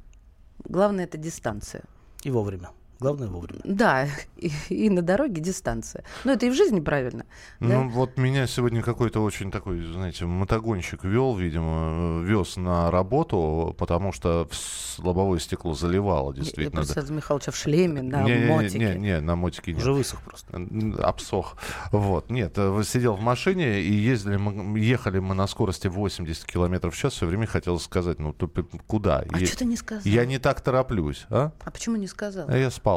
Главное 0.66 1.06
это 1.06 1.18
дистанция. 1.18 1.84
И 2.24 2.32
вовремя. 2.32 2.72
Главное 3.06 3.28
вовремя. 3.28 3.62
Да, 3.64 4.08
и, 4.36 4.52
и 4.70 4.90
на 4.90 5.04
дороге 5.04 5.40
дистанция. 5.40 6.04
Но 6.24 6.32
это 6.32 6.48
и 6.48 6.50
в 6.50 6.56
жизни 6.56 6.80
правильно. 6.80 7.26
да? 7.60 7.68
Ну, 7.68 7.90
вот 7.90 8.18
меня 8.18 8.48
сегодня 8.48 8.82
какой-то 8.82 9.22
очень 9.22 9.52
такой, 9.52 9.86
знаете, 9.94 10.26
мотогонщик 10.26 11.04
вел, 11.04 11.36
видимо, 11.36 12.24
вез 12.24 12.58
на 12.58 12.90
работу, 12.90 13.76
потому 13.78 14.12
что 14.12 14.50
лобовое 14.98 15.38
стекло 15.38 15.76
заливало, 15.76 16.34
Я 16.34 16.42
действительно. 16.42 16.84
да. 16.84 17.14
Михайловича 17.14 17.52
в 17.52 17.56
шлеме 17.56 18.02
на 18.02 18.24
не, 18.24 18.40
не, 18.40 18.46
мотике. 18.48 18.80
Не, 18.80 18.96
не, 18.96 19.22
на 19.22 19.36
мотике 19.36 19.74
нет. 19.74 19.82
Уже 19.84 19.94
высох 19.94 20.22
просто. 20.24 20.60
Обсох. 21.04 21.58
Вот. 21.92 22.32
Нет, 22.32 22.54
э, 22.58 22.82
сидел 22.84 23.14
в 23.16 23.22
машине 23.22 23.82
и 23.82 23.94
ездили 23.94 24.38
мы, 24.38 24.80
ехали 24.80 25.20
мы 25.20 25.36
на 25.36 25.46
скорости 25.46 25.88
80 25.88 26.44
километров 26.46 26.96
в 26.96 26.98
час. 26.98 27.14
Все 27.14 27.28
время 27.28 27.46
хотел 27.46 27.80
сказать, 27.80 28.18
ну, 28.18 28.34
куда? 28.88 29.24
А 29.30 29.38
Е- 29.40 29.46
что 29.46 29.60
ты 29.60 29.66
не 29.66 29.76
сказал? 29.78 30.02
Я 30.06 30.26
не 30.26 30.40
так 30.40 30.62
тороплюсь, 30.62 31.28
а? 31.30 31.52
А 31.64 31.70
почему 31.70 31.98
не 31.98 32.08
сказал? 32.08 32.48
А 32.50 32.58
я 32.58 32.72
спал. 32.72 32.95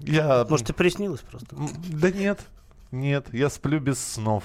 Я... 0.00 0.44
Может, 0.48 0.66
тебе 0.68 0.74
приснилось 0.74 1.20
просто? 1.20 1.56
Да 1.90 2.10
нет, 2.10 2.40
нет, 2.92 3.26
я 3.32 3.48
сплю 3.50 3.80
без 3.80 3.98
снов. 3.98 4.44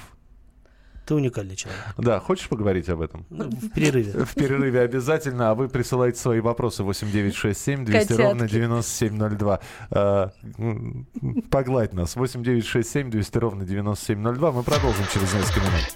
Ты 1.05 1.15
уникальный 1.15 1.57
человек. 1.57 1.81
Да, 1.97 2.21
хочешь 2.21 2.47
поговорить 2.47 2.87
об 2.87 3.01
этом? 3.01 3.25
Ну, 3.29 3.49
в 3.49 3.69
перерыве. 3.71 4.23
В 4.23 4.33
перерыве 4.35 4.79
обязательно, 4.79 5.49
а 5.51 5.53
вы 5.55 5.67
присылаете 5.67 6.17
свои 6.17 6.39
вопросы 6.39 6.81
8967 6.83 7.83
200 7.83 7.99
Котятки. 8.07 8.21
ровно 8.21 8.47
9702. 8.47 9.59
Э, 9.91 10.29
м, 10.57 11.05
Погладь 11.51 11.91
нас 11.91 12.15
8967 12.15 13.09
200 13.09 13.37
ровно 13.37 13.65
9702. 13.65 14.51
Мы 14.53 14.63
продолжим 14.63 15.05
через 15.13 15.33
несколько 15.33 15.59
минут. 15.59 15.93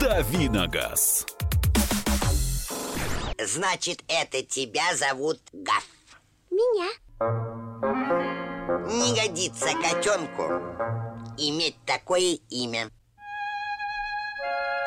Давиногаз. 0.00 1.26
Значит, 3.46 4.02
это 4.08 4.42
тебя 4.42 4.94
зовут 4.96 5.38
Гаф. 5.52 5.86
Меня. 6.60 6.90
не 8.86 9.14
годится 9.14 9.68
котенку 9.82 10.42
иметь 11.38 11.76
такое 11.86 12.38
имя. 12.50 12.90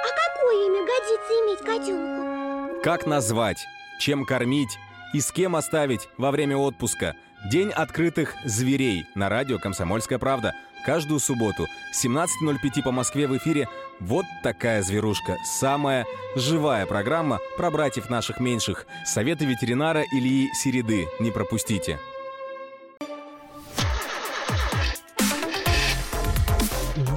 А 0.04 0.08
какое 0.08 0.68
имя 0.68 0.82
годится 0.86 1.34
иметь 1.42 1.66
котенку? 1.66 2.84
Как 2.84 3.08
назвать, 3.08 3.66
чем 4.00 4.24
кормить 4.24 4.78
и 5.14 5.20
с 5.20 5.32
кем 5.32 5.56
оставить 5.56 6.08
во 6.18 6.30
время 6.30 6.58
отпуска? 6.58 7.16
День 7.52 7.72
открытых 7.72 8.36
зверей 8.46 9.08
на 9.16 9.30
радио 9.30 9.58
«Комсомольская 9.58 10.20
правда». 10.20 10.54
Каждую 10.84 11.22
субботу 11.22 11.68
с 11.94 12.06
17.05 12.06 12.84
по 12.84 12.92
Москве 12.92 13.28
в 13.28 13.38
эфире 13.38 13.70
«Вот 14.02 14.26
такая 14.44 14.82
зверушка». 14.84 15.38
Самая 15.46 16.06
живая 16.36 16.86
программа 16.86 17.40
про 17.56 17.72
братьев 17.72 18.10
наших 18.10 18.42
меньших. 18.42 18.86
Советы 19.06 19.46
ветеринара 19.46 20.04
Ильи 20.12 20.50
Середы. 20.54 21.08
Не 21.22 21.32
пропустите. 21.32 22.00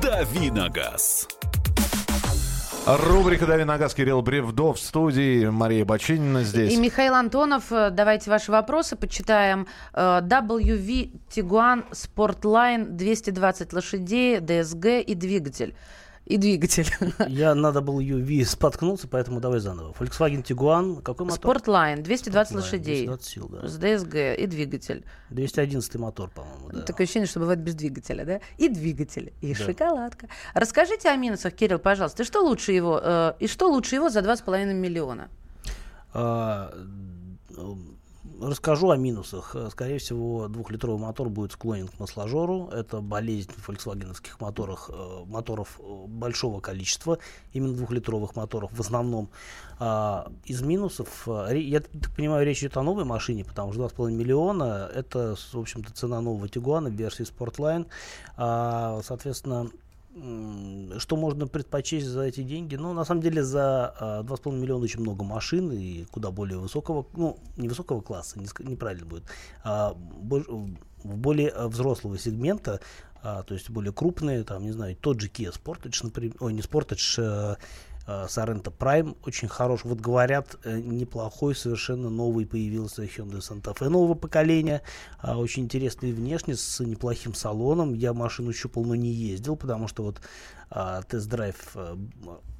Давиногаз. 0.01 1.29
Рубрика 2.87 3.47
«Дави 3.47 3.65
на 3.65 3.79
газ» 3.79 3.95
Кирилл 3.95 4.23
Бревдов 4.23 4.79
в 4.79 4.81
студии, 4.81 5.47
Мария 5.47 5.85
Бочинина 5.85 6.45
здесь. 6.45 6.73
И 6.73 6.77
Михаил 6.77 7.15
Антонов. 7.15 7.73
Э, 7.73 7.91
Давайте 7.91 8.31
ваши 8.31 8.53
вопросы 8.53 8.95
почитаем. 8.95 9.67
Э, 9.93 10.21
WV 10.23 11.11
Tiguan 11.29 11.85
Sportline 11.91 12.85
220 12.85 13.73
лошадей, 13.73 14.37
DSG 14.39 15.03
и 15.03 15.15
двигатель. 15.17 15.75
И 16.27 16.39
двигатель. 16.39 16.87
Я 17.29 17.55
на 17.55 17.69
WV 17.69 18.45
споткнулся, 18.45 19.07
поэтому 19.07 19.41
давай 19.41 19.61
заново. 19.61 19.93
Volkswagen 19.93 20.43
Tiguan, 20.43 21.01
какой 21.01 21.27
мотор? 21.27 21.57
Sportline 21.57 22.03
220 22.03 22.53
Sportline, 22.53 22.57
лошадей. 22.57 23.07
220 23.07 23.25
сил, 23.25 23.49
да. 23.49 23.69
С 23.69 23.79
DSG 23.79 24.35
и 24.37 24.47
двигатель. 24.47 25.05
211 25.31 25.95
мотор, 25.97 26.31
по-моему, 26.31 26.71
да. 26.73 26.83
Такое 26.83 27.05
ощущение, 27.05 27.29
что 27.29 27.39
бывает 27.39 27.61
без 27.61 27.77
двигателя, 27.77 28.25
да? 28.25 28.41
И 28.59 28.69
двигатель, 28.69 29.33
и 29.41 29.55
Да. 29.55 29.65
шоколадка. 29.65 30.29
Расскажите 30.55 31.09
о 31.11 31.17
минусах, 31.17 31.55
Кирилл, 31.55 31.79
пожалуйста. 31.79 32.25
И 32.25 32.27
что 32.27 32.41
лучше 32.43 32.73
его, 32.73 33.01
э, 33.01 33.35
и 33.39 33.47
что 33.47 33.69
лучше 33.71 33.95
его 33.95 34.09
за 34.09 34.21
2,5 34.21 34.75
миллиона? 34.75 35.29
А, 36.13 36.73
Расскажу 38.41 38.91
о 38.91 38.97
минусах. 38.97 39.55
Э, 39.55 39.71
Скорее 39.71 39.99
всего, 39.99 40.49
двухлитровый 40.49 41.01
мотор 41.01 41.31
будет 41.31 41.53
склонен 41.53 41.89
к 41.89 41.99
масложору. 41.99 42.69
Это 42.69 43.01
болезнь 43.01 43.51
в 43.57 43.63
фольксвагеновских 43.63 44.41
моторах, 44.41 44.91
э, 44.93 45.25
моторов 45.27 45.81
э, 45.81 46.05
большого 46.07 46.61
количества, 46.61 47.19
именно 47.55 47.75
двухлитровых 47.75 48.37
моторов 48.37 48.71
в 48.73 48.81
основном. 48.81 49.31
А, 49.79 50.31
Из 50.45 50.63
минусов, 50.63 51.27
я 51.27 51.81
так 51.81 52.15
понимаю, 52.17 52.47
речь 52.47 52.61
идет 52.61 52.77
о 52.77 52.83
новой 52.83 53.05
машине, 53.05 53.45
потому 53.45 53.73
что 53.73 53.83
2,5 53.83 54.11
миллиона– 54.11 54.91
это, 54.95 55.37
в 55.53 55.59
общем-то, 55.59 55.93
цена 55.93 56.21
нового 56.21 56.49
Тигуана 56.49 56.89
версии 56.89 57.25
Sportline. 57.25 57.87
А, 58.37 59.01
Соответственно, 59.03 59.71
Что 60.99 61.17
можно 61.17 61.47
предпочесть 61.47 62.07
за 62.07 62.23
эти 62.23 62.43
деньги? 62.43 62.77
Ну, 62.77 62.95
на 62.95 63.05
самом 63.05 63.21
деле, 63.21 63.43
за 63.43 63.95
а, 63.99 64.23
2,5 64.23 64.53
миллиона 64.53 64.85
очень 64.85 65.01
много 65.01 65.25
машин 65.25 65.71
и 65.73 66.05
куда 66.05 66.31
более 66.31 66.59
высокого, 66.59 67.07
ну, 67.15 67.39
не 67.59 67.69
высокого 67.69 68.01
класса, 68.01 68.39
неправильно 68.39 69.05
будет, 69.05 69.25
а 69.63 69.95
более 71.05 71.51
а, 71.51 71.69
взрослого 71.69 72.19
сегмента, 72.19 72.81
а, 73.23 73.43
то 73.43 73.53
есть 73.53 73.69
более 73.69 73.93
крупные, 73.93 74.43
там, 74.45 74.63
не 74.63 74.73
знаю, 74.73 74.97
тот 74.97 75.21
же 75.21 75.29
Kia 75.29 75.53
Sportage, 75.53 76.01
например, 76.03 76.35
ой, 76.41 76.55
не 76.55 76.61
Sportage, 76.61 77.19
э, 77.19 77.57
Sorento 78.07 78.73
Prime 78.77 79.17
очень 79.25 79.49
хорош. 79.49 79.81
Вот 79.85 80.01
говорят, 80.01 80.57
э, 80.65 80.79
неплохой, 80.79 81.55
совершенно 81.55 82.09
новый 82.09 82.47
появился 82.47 83.03
Hyundai 83.03 83.39
Santa 83.39 83.77
Fe 83.77 83.89
нового 83.89 84.15
поколения. 84.15 84.83
А, 85.19 85.39
Очень 85.39 85.65
интересный 85.65 86.13
внешне, 86.13 86.55
с 86.55 86.81
неплохим 86.85 87.35
салоном. 87.35 87.95
Я 87.95 88.13
машину 88.13 88.53
щупал, 88.53 88.85
но 88.85 88.95
не 88.95 89.11
ездил, 89.11 89.57
потому 89.57 89.89
что 89.89 90.05
вот 90.05 90.21
а, 90.71 91.03
тест-драйв 91.03 91.57
э, 91.75 91.97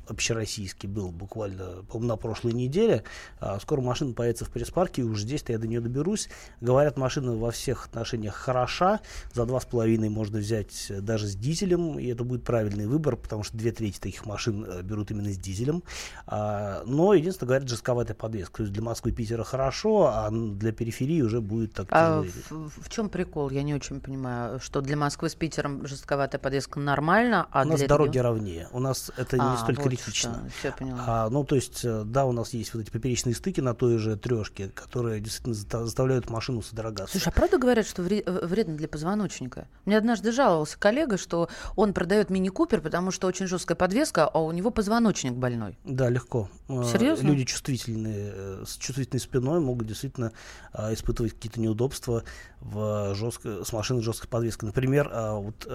общероссийский 0.09 0.89
был 0.89 1.11
буквально, 1.11 1.83
по-моему, 1.89 2.09
на 2.09 2.17
прошлой 2.17 2.53
неделе. 2.53 3.05
А, 3.41 3.59
Скоро 3.61 3.81
машина 3.81 4.13
появится 4.13 4.45
в 4.45 4.51
пресс-парке, 4.51 5.03
и 5.03 5.05
уже 5.05 5.23
здесь-то 5.23 5.53
я 5.53 5.59
до 5.59 5.67
нее 5.67 5.81
доберусь. 5.81 6.29
Говорят, 6.61 6.97
машина 6.97 7.35
во 7.37 7.51
всех 7.51 7.87
отношениях 7.87 8.35
хороша. 8.35 9.01
За 9.35 9.43
2,5 9.43 10.09
можно 10.09 10.39
взять 10.39 10.87
э, 10.91 11.01
даже 11.01 11.27
с 11.27 11.35
дизелем, 11.35 11.99
и 11.99 12.07
это 12.07 12.25
будет 12.25 12.45
правильный 12.45 12.87
выбор, 12.87 13.17
потому 13.17 13.43
что 13.43 13.57
две 13.57 13.73
трети 13.73 13.99
таких 13.99 14.27
машин 14.27 14.65
э, 14.65 14.83
берут 14.83 15.11
именно 15.11 15.33
с 15.33 15.39
дизелем. 15.39 15.83
А, 16.27 16.83
Но, 16.87 17.15
единственное, 17.15 17.49
говорят, 17.49 17.69
жестковатая 17.69 18.15
подвеска. 18.17 18.59
То 18.59 18.63
есть 18.65 18.73
для 18.73 18.83
Москвы 18.83 19.11
и 19.11 19.15
Питера 19.15 19.45
хорошо, 19.45 20.07
а 20.13 20.31
для 20.31 20.73
периферии 20.73 21.21
уже 21.23 21.41
будет 21.41 21.73
так 21.75 21.87
А 21.91 22.23
тяжелее. 22.23 22.33
в, 22.51 22.83
в 22.85 22.89
чем 22.91 23.09
прикол? 23.09 23.51
Я 23.51 23.63
не 23.63 23.75
очень 23.75 24.01
понимаю, 24.01 24.61
что 24.61 24.81
для 24.81 24.97
Москвы 24.97 25.29
с 25.29 25.35
Питером 25.35 25.87
жестковатая 25.87 26.41
подвеска 26.41 26.81
нормально, 26.81 27.47
а 27.51 27.63
у 27.63 27.69
нас 27.69 27.79
для 27.79 27.89
дороги 27.89 28.11
региона- 28.19 28.23
ровнее. 28.23 28.69
У 28.73 28.79
нас 28.81 29.11
это 29.17 29.37
А, 29.41 29.53
не 29.53 29.57
столь 29.59 29.77
вот 29.77 29.85
критично. 29.97 30.51
Все 30.59 30.73
поняла. 30.73 31.05
А, 31.07 31.31
ну, 31.31 31.45
то 31.45 31.55
есть, 31.55 31.85
э, 31.85 32.03
да, 32.05 32.25
у 32.25 32.33
нас 32.33 32.53
есть 32.55 32.75
вот 32.75 32.83
эти 32.83 32.91
поперечные 32.91 33.35
стыки 33.35 33.61
на 33.61 33.75
той 33.75 33.99
же 33.99 34.17
трешке, 34.17 34.69
которые 34.69 35.21
действительно 35.21 35.55
заста- 35.55 35.85
заставляют 35.85 36.31
машину 36.31 36.63
содрогаться. 36.63 37.13
Слушай, 37.13 37.29
а 37.29 37.33
правда 37.33 37.59
говорят, 37.59 37.87
что 37.87 38.03
э, 38.03 38.47
вредно 38.47 38.77
для 38.77 38.89
позвоночника? 38.89 39.69
Мне 39.85 39.99
однажды 39.99 40.33
жаловался 40.33 40.79
коллега, 40.79 41.19
что 41.19 41.49
он 41.75 41.93
продает 41.93 42.31
мини-купер, 42.31 42.81
потому 42.81 43.11
что 43.11 43.27
очень 43.27 43.47
жесткая 43.47 43.77
подвеска, 43.77 44.27
а 44.27 44.41
у 44.41 44.53
него 44.53 44.71
позвоночник 44.71 45.33
больной. 45.33 45.79
Да, 45.85 46.09
легко. 46.09 46.49
Э, 46.69 46.83
Серьезно? 46.85 47.27
Люди 47.27 47.45
чувствительные, 47.45 48.65
с 48.67 48.77
чувствительной 48.77 49.21
спиной 49.21 49.61
могут 49.61 49.87
действительно 49.87 50.33
а, 50.73 50.93
испытывать 50.93 51.33
какие-то 51.33 51.61
неудобства 51.61 52.25
в 52.61 53.15
жестко, 53.15 53.65
с 53.65 53.73
машиной 53.73 54.03
жесткой 54.03 54.29
подвеской. 54.29 54.69
Например, 54.69 55.11
а, 55.13 55.37
вот 55.37 55.67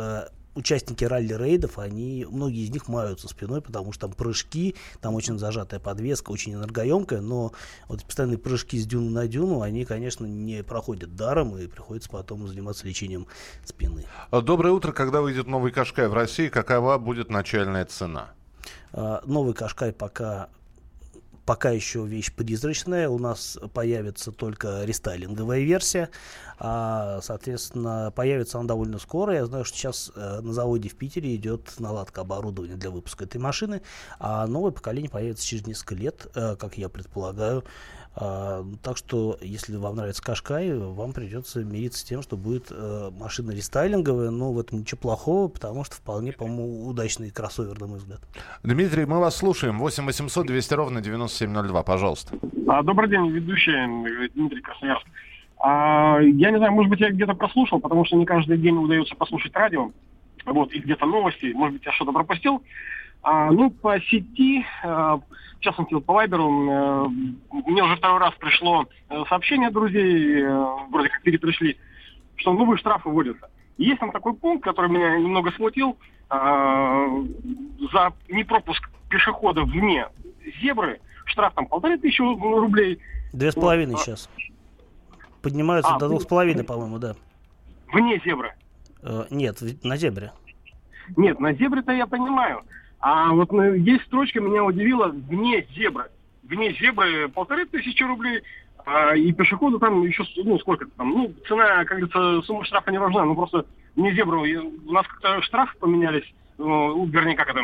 участники 0.56 1.04
ралли-рейдов, 1.04 1.80
они, 1.80 2.26
многие 2.30 2.64
из 2.64 2.70
них 2.70 2.88
маются 2.88 3.28
спиной, 3.28 3.62
потому 3.62 3.92
что 3.92 4.08
там 4.08 4.14
прыжки, 4.14 4.76
там 5.00 5.16
очень 5.16 5.38
зажатая 5.38 5.80
подвеска, 5.80 6.32
очень 6.32 6.54
энергоемкая, 6.54 7.22
но 7.22 7.54
вот 7.88 8.04
постоянные 8.04 8.38
прыжки 8.38 8.78
с 8.78 8.86
дюны 8.86 9.12
на 9.12 9.28
дюну, 9.28 9.62
они, 9.62 9.86
конечно, 9.86 10.26
не 10.26 10.64
проходят 10.64 11.16
даром, 11.16 11.58
и 11.58 11.68
приходится 11.68 12.10
потом 12.10 12.48
заниматься 12.48 12.86
лечением 12.88 13.28
спины. 13.66 14.06
А, 14.30 14.42
Доброе 14.42 14.72
утро. 14.72 14.92
Когда 14.92 15.22
выйдет 15.22 15.48
новый 15.48 15.72
Кашкай 15.72 16.08
в 16.08 16.14
России, 16.14 16.50
какова 16.50 16.98
будет 16.98 17.30
начальная 17.30 17.86
цена? 17.86 18.34
А, 18.94 19.22
Новый 19.26 19.54
Кашкай 19.54 19.94
пока 19.94 20.50
пока 21.46 21.72
еще 21.72 22.06
вещь 22.06 22.34
призрачная. 22.34 23.10
У 23.10 23.18
нас 23.18 23.58
появится 23.74 24.32
только 24.32 24.84
рестайлинговая 24.84 25.62
версия. 25.62 26.10
А, 26.60 27.20
соответственно, 27.22 28.14
появится 28.16 28.60
она 28.60 28.68
довольно 28.68 29.00
скоро. 29.00 29.34
Я 29.34 29.46
знаю, 29.46 29.66
что 29.66 29.78
сейчас 29.78 30.12
э, 30.16 30.42
на 30.42 30.54
заводе 30.54 30.90
в 30.90 30.96
Питере 30.96 31.36
идет 31.36 31.80
наладка 31.80 32.22
оборудования 32.22 32.76
для 32.76 32.92
выпуска 32.92 33.24
этой 33.24 33.38
машины. 33.38 33.82
А 34.20 34.46
новое 34.46 34.72
поколение 34.72 35.10
появится 35.10 35.46
через 35.46 35.66
несколько 35.66 35.96
лет, 35.96 36.28
э, 36.36 36.56
как 36.56 36.78
я 36.78 36.90
предполагаю. 36.90 37.64
А, 38.14 38.64
так 38.84 38.98
что, 38.98 39.38
если 39.42 39.76
вам 39.78 39.96
нравится 39.96 40.22
Кашкай, 40.22 40.74
вам 40.74 41.14
придется 41.14 41.64
мириться 41.64 42.00
с 42.00 42.04
тем, 42.04 42.22
что 42.22 42.36
будет 42.36 42.68
э, 42.70 43.10
машина 43.18 43.52
рестайлинговая, 43.52 44.32
но 44.32 44.52
в 44.52 44.60
этом 44.60 44.80
ничего 44.80 45.00
плохого, 45.00 45.48
потому 45.48 45.86
что 45.86 45.96
вполне, 45.96 46.34
по-моему, 46.34 46.88
удачный 46.88 47.32
кроссовер, 47.32 47.80
на 47.80 47.88
мой 47.88 48.00
взгляд. 48.00 48.20
Дмитрий, 48.64 49.06
мы 49.06 49.20
вас 49.20 49.38
слушаем. 49.38 49.80
8 49.80 50.06
800 50.06 50.46
200 50.46 50.74
ровно 50.74 51.02
9702, 51.02 51.84
пожалуйста. 51.84 52.36
А, 52.68 52.84
Добрый 52.84 53.10
день, 53.10 53.30
ведущий 53.30 54.30
Дмитрий 54.36 54.62
Красноярск. 54.62 55.08
А, 55.60 56.20
Я 56.20 56.52
не 56.52 56.58
знаю, 56.58 56.74
может 56.74 56.90
быть, 56.90 57.00
я 57.00 57.12
где-то 57.12 57.34
прослушал, 57.34 57.80
потому 57.80 58.04
что 58.04 58.18
не 58.18 58.26
каждый 58.26 58.58
день 58.58 58.76
удается 58.76 59.16
послушать 59.16 59.56
радио, 59.56 59.92
вот, 60.46 60.74
и 60.74 60.80
где-то 60.80 61.06
новости, 61.06 61.54
может 61.54 61.78
быть, 61.78 61.86
я 61.86 61.94
что-то 61.94 62.12
пропустил. 62.12 62.62
А, 63.24 63.52
ну, 63.52 63.70
по 63.70 64.00
сети, 64.02 64.66
а, 64.84 65.18
в 65.18 65.60
частности, 65.60 66.00
по 66.00 66.14
Вайберу, 66.14 66.50
э, 66.50 67.08
мне 67.68 67.84
уже 67.84 67.96
второй 67.98 68.20
раз 68.20 68.34
пришло 68.40 68.88
э, 69.10 69.24
сообщение 69.30 69.68
от 69.68 69.74
друзей, 69.74 70.44
вроде 70.90 71.10
как 71.10 71.22
перепришли, 71.22 71.78
что 72.38 72.54
новые 72.54 72.78
штрафы 72.78 73.10
вводятся. 73.10 73.50
Есть 73.78 74.00
там 74.00 74.12
такой 74.12 74.34
пункт, 74.34 74.64
который 74.64 74.90
меня 74.90 75.18
немного 75.20 75.52
смутил, 75.52 75.98
а, 76.30 77.08
за 77.94 78.14
непропуск 78.30 78.90
пешехода 79.10 79.64
вне 79.64 80.08
зебры, 80.62 81.00
штраф 81.26 81.54
там 81.54 81.68
полторы 81.68 82.00
тысячи 82.00 82.22
рублей. 82.22 83.00
Две 83.34 83.52
с 83.52 83.56
половиной 83.56 83.94
Вот, 83.94 84.02
сейчас. 84.02 84.30
Поднимаются 85.44 85.94
А, 85.94 86.00
до 86.00 86.06
ну, 86.06 86.12
двух 86.12 86.24
с 86.24 86.26
половиной, 86.26 86.64
по-моему, 86.64 86.98
да. 86.98 87.16
Вне 87.94 88.20
зебры. 88.26 88.54
Нет, 89.30 89.58
на 89.84 89.98
зебре. 89.98 90.32
Нет, 91.18 91.40
на 91.40 91.54
зебре-то 91.54 91.92
я 91.92 92.08
понимаю. 92.08 92.64
А 93.02 93.32
вот 93.32 93.52
ну, 93.52 93.74
есть 93.74 94.04
строчка, 94.06 94.40
меня 94.40 94.64
удивила, 94.64 95.08
вне 95.08 95.66
зебры. 95.76 96.06
Вне 96.44 96.74
зебры 96.74 97.30
полторы 97.30 97.66
тысячи 97.66 98.04
рублей, 98.04 98.42
а, 98.86 99.16
и 99.16 99.32
пешеходу 99.32 99.80
там 99.80 100.04
еще, 100.04 100.24
ну, 100.38 100.60
сколько 100.60 100.86
там, 100.98 101.10
ну, 101.10 101.34
цена, 101.48 101.84
как 101.86 102.00
говорится, 102.00 102.42
сумма 102.46 102.64
штрафа 102.66 102.92
не 102.92 103.00
важна, 103.00 103.26
ну, 103.26 103.36
просто 103.36 103.66
вне 103.96 104.14
зебры, 104.14 104.60
у 104.60 104.92
нас 104.92 105.06
как-то 105.08 105.42
штрафы 105.42 105.78
поменялись 105.80 106.32
ну, 106.62 107.06
вернее, 107.06 107.36
как 107.36 107.50
это, 107.50 107.60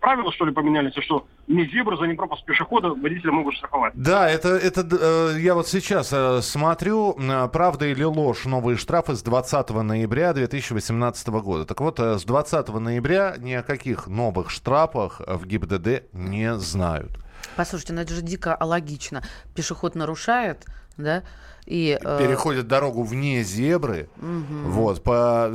правила, 0.00 0.32
что 0.32 0.44
ли, 0.44 0.52
поменялись, 0.52 0.92
что 1.04 1.26
не 1.46 1.66
зебры 1.66 1.96
за 1.96 2.04
непропуск 2.04 2.44
пешехода 2.44 2.90
водителя 2.90 3.32
могут 3.32 3.54
штрафовать. 3.54 3.92
Да, 3.96 4.28
это, 4.28 4.50
это 4.50 4.86
э, 4.90 5.40
я 5.40 5.54
вот 5.54 5.68
сейчас 5.68 6.12
э, 6.12 6.40
смотрю, 6.42 7.16
э, 7.18 7.48
правда 7.52 7.86
или 7.86 8.04
ложь, 8.04 8.44
новые 8.44 8.76
штрафы 8.76 9.14
с 9.14 9.22
20 9.22 9.70
ноября 9.70 10.32
2018 10.32 11.28
года. 11.28 11.64
Так 11.66 11.80
вот, 11.80 11.98
э, 11.98 12.18
с 12.18 12.24
20 12.24 12.68
ноября 12.68 13.34
ни 13.38 13.52
о 13.52 13.62
каких 13.62 14.06
новых 14.06 14.50
штрафах 14.50 15.20
в 15.26 15.46
ГИБДД 15.46 16.12
не 16.12 16.54
знают. 16.56 17.18
Послушайте, 17.56 17.92
ну 17.94 18.00
это 18.00 18.14
же 18.14 18.22
дико 18.22 18.54
алогично. 18.54 19.22
Пешеход 19.54 19.94
нарушает, 19.94 20.66
да, 20.96 21.22
и... 21.66 21.98
э, 22.00 22.18
Переходят 22.18 22.66
дорогу 22.68 23.02
вне 23.02 23.42
зебры, 23.42 24.08
мгм. 24.16 24.70
вот, 24.70 25.02
по, 25.02 25.50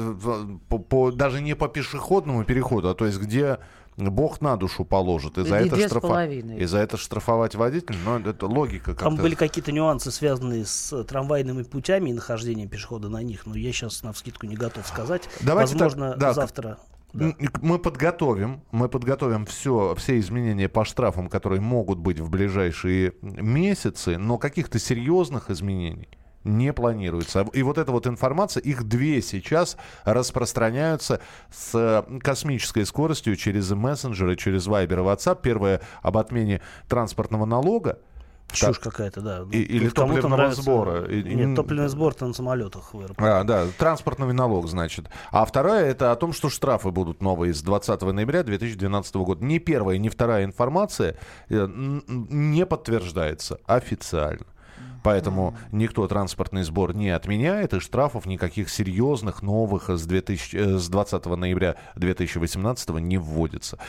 по- 0.70 0.77
по- 0.80 1.12
даже 1.12 1.41
не 1.41 1.56
по 1.56 1.68
пешеходному 1.68 2.44
переходу, 2.44 2.89
а 2.89 2.94
то 2.94 3.06
есть 3.06 3.20
где 3.20 3.58
Бог 3.98 4.41
на 4.41 4.56
душу 4.58 4.86
положит. 4.86 5.38
И 5.38 5.44
за, 5.46 5.60
И 5.60 5.65
это, 5.68 5.75
две 5.75 5.88
с 5.88 5.91
штрафа- 5.91 6.58
и 6.58 6.65
за 6.65 6.77
это 6.80 6.98
штрафовать 6.98 7.56
водителя, 7.56 7.98
ну, 8.06 8.20
это 8.20 8.48
логика 8.48 8.94
Там 8.94 9.10
как-то. 9.10 9.22
были 9.22 9.36
какие-то 9.36 9.72
нюансы, 9.72 10.12
связанные 10.12 10.65
с 10.65 11.03
трамвайными 11.03 11.63
путями 11.63 12.10
и 12.10 12.13
нахождением 12.13 12.70
пешехода 12.70 13.10
на 13.10 13.22
них, 13.22 13.46
но 13.46 13.56
я 13.56 13.72
сейчас 13.72 14.01
на 14.03 14.13
вскидку 14.13 14.46
не 14.48 14.56
готов 14.56 14.88
сказать. 14.88 15.30
Давайте 15.41 15.74
так, 15.74 15.82
Возможно, 15.82 16.15
да, 16.18 16.34
завтра. 16.34 16.77
М, 17.13 17.36
Мы 17.62 17.80
подготовим, 17.80 18.62
мы 18.72 18.89
подготовим 18.89 19.46
все, 19.46 19.96
все 19.96 20.20
изменения 20.20 20.70
по 20.70 20.86
штрафам, 20.86 21.27
которые 21.30 21.62
могут 21.62 22.00
быть 22.00 22.20
в 22.20 22.30
ближайшие 22.30 23.13
месяцы, 23.22 24.18
но 24.18 24.38
каких-то 24.38 24.80
серьезных 24.80 25.50
изменений 25.50 26.10
не 26.44 26.74
планируется. 26.74 27.46
И 27.53 27.62
вот 27.62 27.77
эта 27.77 27.91
вот 27.91 28.08
информация, 28.08 28.62
их 28.62 28.84
две 28.86 29.22
сейчас 29.22 29.77
распространяются 30.06 31.22
с 31.51 32.06
космической 32.22 32.86
скоростью 32.86 33.36
через 33.36 33.70
мессенджеры, 33.72 34.36
через 34.36 34.68
Viber 34.68 34.94
и 34.94 35.15
WhatsApp. 35.15 35.39
Первое 35.41 35.82
об 36.01 36.18
отмене 36.18 36.62
транспортного 36.88 37.46
налога. 37.46 38.00
Чушь 38.53 38.79
какая-то, 38.79 39.22
да. 39.22 39.46
И- 39.51 39.62
или 39.62 39.89
топливного 39.89 40.36
нравится- 40.36 40.62
сбора. 40.62 41.08
Нет, 41.08 41.55
топливный 41.55 41.88
сбор 41.89 42.15
на 42.20 42.34
самолетах 42.34 42.93
в 42.93 43.00
аэропорту. 43.00 43.24
А, 43.24 43.43
да, 43.43 43.65
транспортный 43.77 44.34
налог, 44.34 44.67
значит. 44.67 45.10
А 45.31 45.46
вторая 45.46 45.86
это 45.86 46.12
о 46.12 46.15
том, 46.15 46.34
что 46.34 46.50
штрафы 46.50 46.91
будут 46.91 47.22
новые 47.22 47.53
с 47.53 47.62
20 47.62 48.12
ноября 48.13 48.43
2012 48.43 49.24
года. 49.25 49.43
Ни 49.43 49.58
первая, 49.58 49.98
ни 49.98 50.10
вторая 50.10 50.46
информация 50.46 51.15
э, 51.50 51.67
не 51.67 52.65
подтверждается 52.65 53.60
официально. 53.65 54.46
Поэтому 55.03 55.58
никто 55.72 56.08
транспортный 56.08 56.62
сбор 56.63 56.93
не 56.96 57.10
отменяет, 57.10 57.74
и 57.74 57.79
штрафов 57.79 58.27
никаких 58.27 58.70
серьезных 58.70 59.41
новых 59.41 59.89
с, 59.89 60.05
2000, 60.05 60.55
э, 60.55 60.77
с 60.77 60.88
20 60.89 61.36
ноября 61.38 61.75
2018 61.96 63.00
не 63.00 63.17
вводится. 63.17 63.79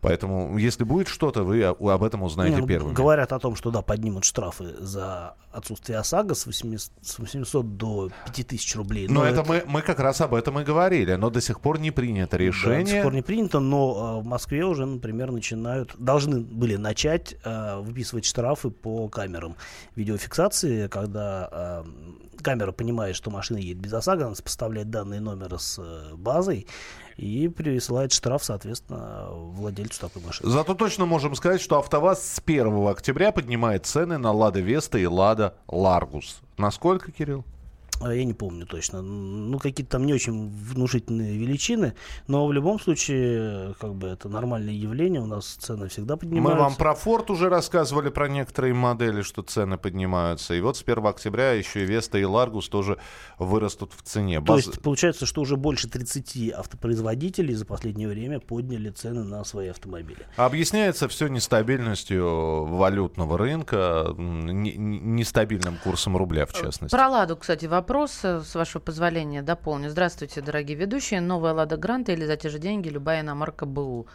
Поэтому, 0.00 0.56
если 0.58 0.84
будет 0.84 1.08
что-то, 1.08 1.42
вы 1.42 1.62
об 1.64 2.02
этом 2.02 2.22
узнаете 2.22 2.56
Не, 2.56 2.60
ну, 2.62 2.66
первыми. 2.66 2.94
Говорят 2.94 3.32
о 3.32 3.38
том, 3.38 3.56
что 3.56 3.70
да, 3.70 3.82
поднимут 3.82 4.24
штрафы 4.24 4.74
за 4.78 5.34
отсутствие 5.50 5.98
ОСАГО 5.98 6.34
с 6.34 6.46
800, 6.46 6.92
с 7.02 7.18
800 7.18 7.76
до 7.76 8.10
5000 8.26 8.76
рублей. 8.76 9.08
Но 9.08 9.24
это 9.24 9.42
мы, 9.42 9.64
мы 9.66 9.82
как 9.82 9.98
раз 9.98 10.20
об 10.20 10.34
этом 10.34 10.60
и 10.60 10.64
говорили, 10.64 11.14
но 11.14 11.30
до 11.30 11.40
сих 11.40 11.60
пор 11.60 11.80
не 11.80 11.90
принято 11.90 12.32
Да, 12.32 12.38
до 12.38 12.44
решение. 12.44 12.86
сих 12.86 13.02
пор 13.02 13.14
не 13.14 13.22
принято, 13.22 13.58
но 13.60 14.18
э, 14.18 14.22
в 14.22 14.26
Москве 14.26 14.64
уже, 14.64 14.86
например, 14.86 15.32
начинают, 15.32 15.94
должны 15.98 16.40
были 16.40 16.76
начать 16.76 17.36
э, 17.44 17.80
выписывать 17.80 18.24
штрафы 18.24 18.70
по 18.70 19.08
камерам 19.08 19.56
видеофиксации, 19.96 20.86
когда 20.88 21.48
э, 21.50 21.84
камера 22.42 22.72
понимает, 22.72 23.16
что 23.16 23.30
машина 23.30 23.58
едет 23.58 23.78
без 23.78 23.92
ОСАГО, 23.92 24.26
она 24.26 24.34
сопоставляет 24.34 24.90
данные 24.90 25.20
номера 25.20 25.58
с 25.58 25.78
э, 25.78 26.14
базой 26.14 26.66
и 27.18 27.48
присылает 27.48 28.12
штраф, 28.12 28.44
соответственно, 28.44 29.26
владельцу 29.30 30.00
такой 30.00 30.22
машины. 30.22 30.50
Зато 30.50 30.74
точно 30.74 31.04
можем 31.04 31.34
сказать, 31.34 31.60
что 31.60 31.78
АвтоВАЗ 31.78 32.22
с 32.22 32.42
1 32.44 32.86
октября 32.86 33.32
поднимает 33.32 33.84
цены 33.84 34.18
на 34.18 34.30
Лада 34.30 34.60
Веста 34.60 34.98
и 34.98 35.06
Лада 35.06 35.54
Ларгус. 35.66 36.40
Насколько, 36.56 37.10
Кирилл? 37.10 37.44
А 38.00 38.14
Я 38.14 38.24
не 38.24 38.32
помню 38.34 38.64
точно. 38.64 39.02
Ну, 39.02 39.58
какие-то 39.58 39.92
там 39.92 40.06
не 40.06 40.14
очень 40.14 40.48
внушительные 40.48 41.36
величины, 41.36 41.94
но 42.28 42.46
в 42.46 42.52
любом 42.52 42.78
случае, 42.78 43.74
как 43.80 43.94
бы 43.96 44.06
это 44.08 44.28
нормальное 44.28 44.72
явление, 44.72 45.20
у 45.20 45.26
нас 45.26 45.46
цены 45.46 45.88
всегда 45.88 46.14
Мы 46.14 46.18
поднимаются. 46.20 46.62
вам 46.62 46.74
про 46.76 46.94
Форд 46.94 47.30
уже 47.30 47.48
рассказывали, 47.48 48.08
про 48.10 48.28
некоторые 48.28 48.72
модели, 48.72 49.22
что 49.22 49.42
цены 49.42 49.78
поднимаются. 49.78 50.54
И 50.54 50.60
вот 50.60 50.76
с 50.76 50.82
1 50.82 51.04
октября 51.06 51.52
еще 51.52 51.82
и 51.82 51.86
Веста 51.86 52.18
и 52.18 52.24
Ларгус 52.24 52.68
тоже 52.68 52.98
вырастут 53.38 53.92
в 53.94 54.02
цене. 54.02 54.38
То 54.38 54.44
Баз- 54.54 54.66
есть 54.66 54.80
получается, 54.80 55.26
что 55.26 55.40
уже 55.40 55.56
больше 55.56 55.88
30 55.88 56.52
автопроизводителей 56.52 57.54
за 57.54 57.66
последнее 57.66 58.06
время 58.08 58.38
подняли 58.38 58.90
цены 58.90 59.24
на 59.24 59.42
свои 59.44 59.68
автомобили. 59.68 60.24
Объясняется 60.36 61.08
все 61.08 61.26
нестабильностью 61.26 62.64
валютного 62.66 63.36
рынка, 63.36 64.14
нестабильным 64.16 65.76
курсом 65.82 66.16
рубля, 66.16 66.46
в 66.46 66.52
частности. 66.52 66.94
Про 66.94 67.08
«Ладу», 67.08 67.36
кстати, 67.36 67.66
вопрос, 67.66 67.87
э, 68.22 68.42
с 68.44 68.54
вашего 68.54 68.82
позволения, 68.82 69.40
дополню. 69.40 69.88
Здравствуйте, 69.88 70.42
дорогие 70.42 70.76
ведущие. 70.76 71.22
Новая 71.22 71.54
«Лада 71.54 71.78
Гранта» 71.78 72.12
или 72.12 72.26
за 72.26 72.36
те 72.36 72.50
же 72.50 72.58
деньги 72.58 72.90
любая 72.90 73.22
иномарка 73.22 73.64
БУ? 73.64 74.06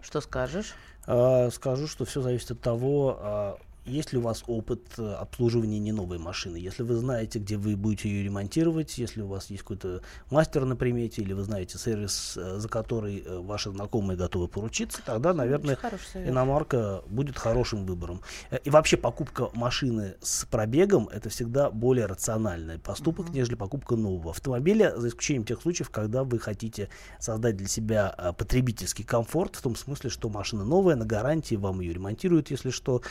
Что 0.00 0.20
скажешь? 0.20 0.74
А, 1.08 1.50
Скажу, 1.50 1.88
что 1.88 2.04
все 2.04 2.20
зависит 2.20 2.52
от 2.52 2.60
того, 2.60 3.18
а, 3.20 3.58
есть 3.86 4.12
ли 4.12 4.18
у 4.18 4.22
вас 4.22 4.42
опыт 4.46 4.82
э, 4.98 5.12
обслуживания 5.14 5.78
не 5.78 5.92
новой 5.92 6.18
машины. 6.18 6.56
Если 6.56 6.82
вы 6.82 6.96
знаете, 6.96 7.38
где 7.38 7.56
вы 7.56 7.76
будете 7.76 8.08
ее 8.08 8.24
ремонтировать, 8.24 8.98
если 8.98 9.22
у 9.22 9.28
вас 9.28 9.50
есть 9.50 9.62
какой-то 9.62 10.02
мастер 10.30 10.64
на 10.64 10.76
примете, 10.76 11.22
или 11.22 11.32
вы 11.32 11.42
знаете 11.42 11.78
сервис, 11.78 12.36
э, 12.36 12.58
за 12.58 12.68
который 12.68 13.22
э, 13.24 13.38
ваши 13.38 13.70
знакомые 13.70 14.16
готовы 14.16 14.48
поручиться, 14.48 15.00
тогда, 15.04 15.32
наверное, 15.32 15.78
иномарка 16.14 17.02
будет 17.06 17.38
хорошим 17.38 17.86
выбором. 17.86 18.20
И 18.64 18.70
вообще 18.70 18.96
покупка 18.96 19.50
машины 19.54 20.16
с 20.20 20.44
пробегом 20.46 21.08
это 21.08 21.28
всегда 21.28 21.70
более 21.70 22.06
рациональный 22.06 22.78
поступок, 22.78 23.30
нежели 23.30 23.54
покупка 23.54 23.96
нового 23.96 24.30
автомобиля, 24.30 24.96
за 24.96 25.08
исключением 25.08 25.44
тех 25.44 25.62
случаев, 25.62 25.90
когда 25.90 26.24
вы 26.24 26.38
хотите 26.38 26.88
создать 27.20 27.56
для 27.56 27.68
себя 27.68 28.08
а, 28.08 28.32
потребительский 28.32 29.04
комфорт, 29.04 29.56
в 29.56 29.62
том 29.62 29.76
смысле, 29.76 30.10
что 30.10 30.28
машина 30.28 30.64
новая, 30.64 30.96
на 30.96 31.06
гарантии, 31.06 31.54
вам 31.54 31.80
ее 31.80 31.94
ремонтируют, 31.94 32.50
если 32.50 32.70
что, 32.70 33.02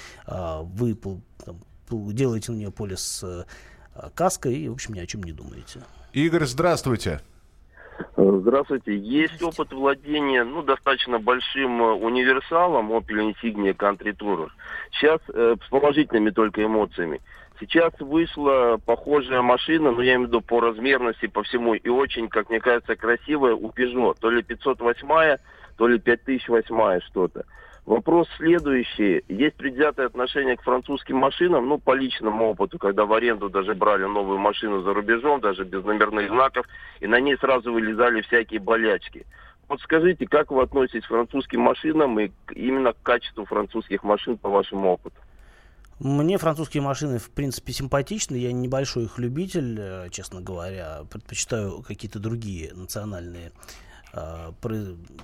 вы 0.66 0.96
там, 1.44 1.60
делаете 1.90 2.52
на 2.52 2.58
нее 2.58 2.72
полис 2.72 3.02
с 3.02 3.48
а, 3.96 4.10
каской 4.14 4.56
и, 4.56 4.70
в 4.70 4.74
общем, 4.74 4.94
ни 4.94 5.00
о 5.00 5.06
чем 5.06 5.24
не 5.24 5.32
думаете. 5.32 5.82
Игорь, 6.14 6.46
здравствуйте. 6.46 7.22
Здравствуйте. 8.18 8.98
Есть 8.98 9.42
опыт 9.42 9.72
владения 9.72 10.44
ну, 10.44 10.62
достаточно 10.62 11.20
большим 11.20 11.82
э, 11.82 11.94
универсалом 11.94 12.92
Opel 12.92 13.34
Insignia 13.34 13.74
Country 13.74 14.16
Tourer. 14.16 14.50
Сейчас 14.92 15.20
э, 15.30 15.56
с 15.66 15.70
положительными 15.70 16.30
только 16.30 16.64
эмоциями. 16.64 17.22
Сейчас 17.60 17.94
вышла 18.00 18.78
похожая 18.86 19.42
машина, 19.42 19.92
ну 19.92 20.02
я 20.02 20.16
имею 20.16 20.28
в 20.28 20.30
виду 20.30 20.42
по 20.42 20.60
размерности, 20.60 21.28
по 21.28 21.44
всему, 21.44 21.74
и 21.74 21.88
очень, 21.88 22.28
как 22.28 22.50
мне 22.50 22.60
кажется, 22.60 22.98
красивая 22.98 23.54
у 23.56 23.70
Peugeot. 23.70 24.18
То 24.20 24.30
ли 24.30 24.44
508, 24.44 25.38
то 25.78 25.88
ли 25.88 25.98
5008 25.98 27.00
что-то. 27.08 27.46
Вопрос 27.86 28.28
следующий. 28.38 29.24
Есть 29.28 29.58
предвзятое 29.58 30.08
отношение 30.08 30.58
к 30.58 30.64
французским 30.64 31.18
машинам, 31.18 31.68
ну, 31.68 31.78
по 31.78 31.94
личному 31.94 32.50
опыту, 32.50 32.80
когда 32.80 33.06
в 33.06 33.14
аренду 33.14 33.48
даже 33.50 33.76
брали 33.76 34.06
новую 34.06 34.40
машину 34.40 34.82
за 34.82 34.92
рубежом, 34.92 35.40
даже 35.40 35.66
без 35.66 35.84
номерных 35.84 36.30
знаков, 36.30 36.66
и 37.00 37.06
на 37.06 37.20
ней 37.20 37.38
сразу 37.38 37.72
вылезали 37.72 38.22
всякие 38.22 38.60
болячки. 38.60 39.28
Вот 39.68 39.82
скажите, 39.82 40.26
как 40.28 40.50
вы 40.52 40.64
относитесь 40.64 41.04
к 41.04 41.10
французским 41.10 41.62
машинам 41.62 42.20
и 42.20 42.32
именно 42.56 42.94
к 42.94 43.02
качеству 43.04 43.46
французских 43.46 44.04
машин 44.04 44.38
по 44.38 44.50
вашему 44.50 44.90
опыту? 44.90 45.18
Мне 46.00 46.38
французские 46.38 46.82
машины, 46.82 47.20
в 47.20 47.30
принципе, 47.30 47.72
симпатичны. 47.72 48.36
Я 48.36 48.52
небольшой 48.52 49.06
их 49.06 49.18
любитель, 49.18 49.78
э, 49.80 50.10
честно 50.12 50.42
говоря. 50.42 51.04
Предпочитаю 51.10 51.84
какие-то 51.84 52.20
другие 52.20 52.74
национальные 52.74 53.54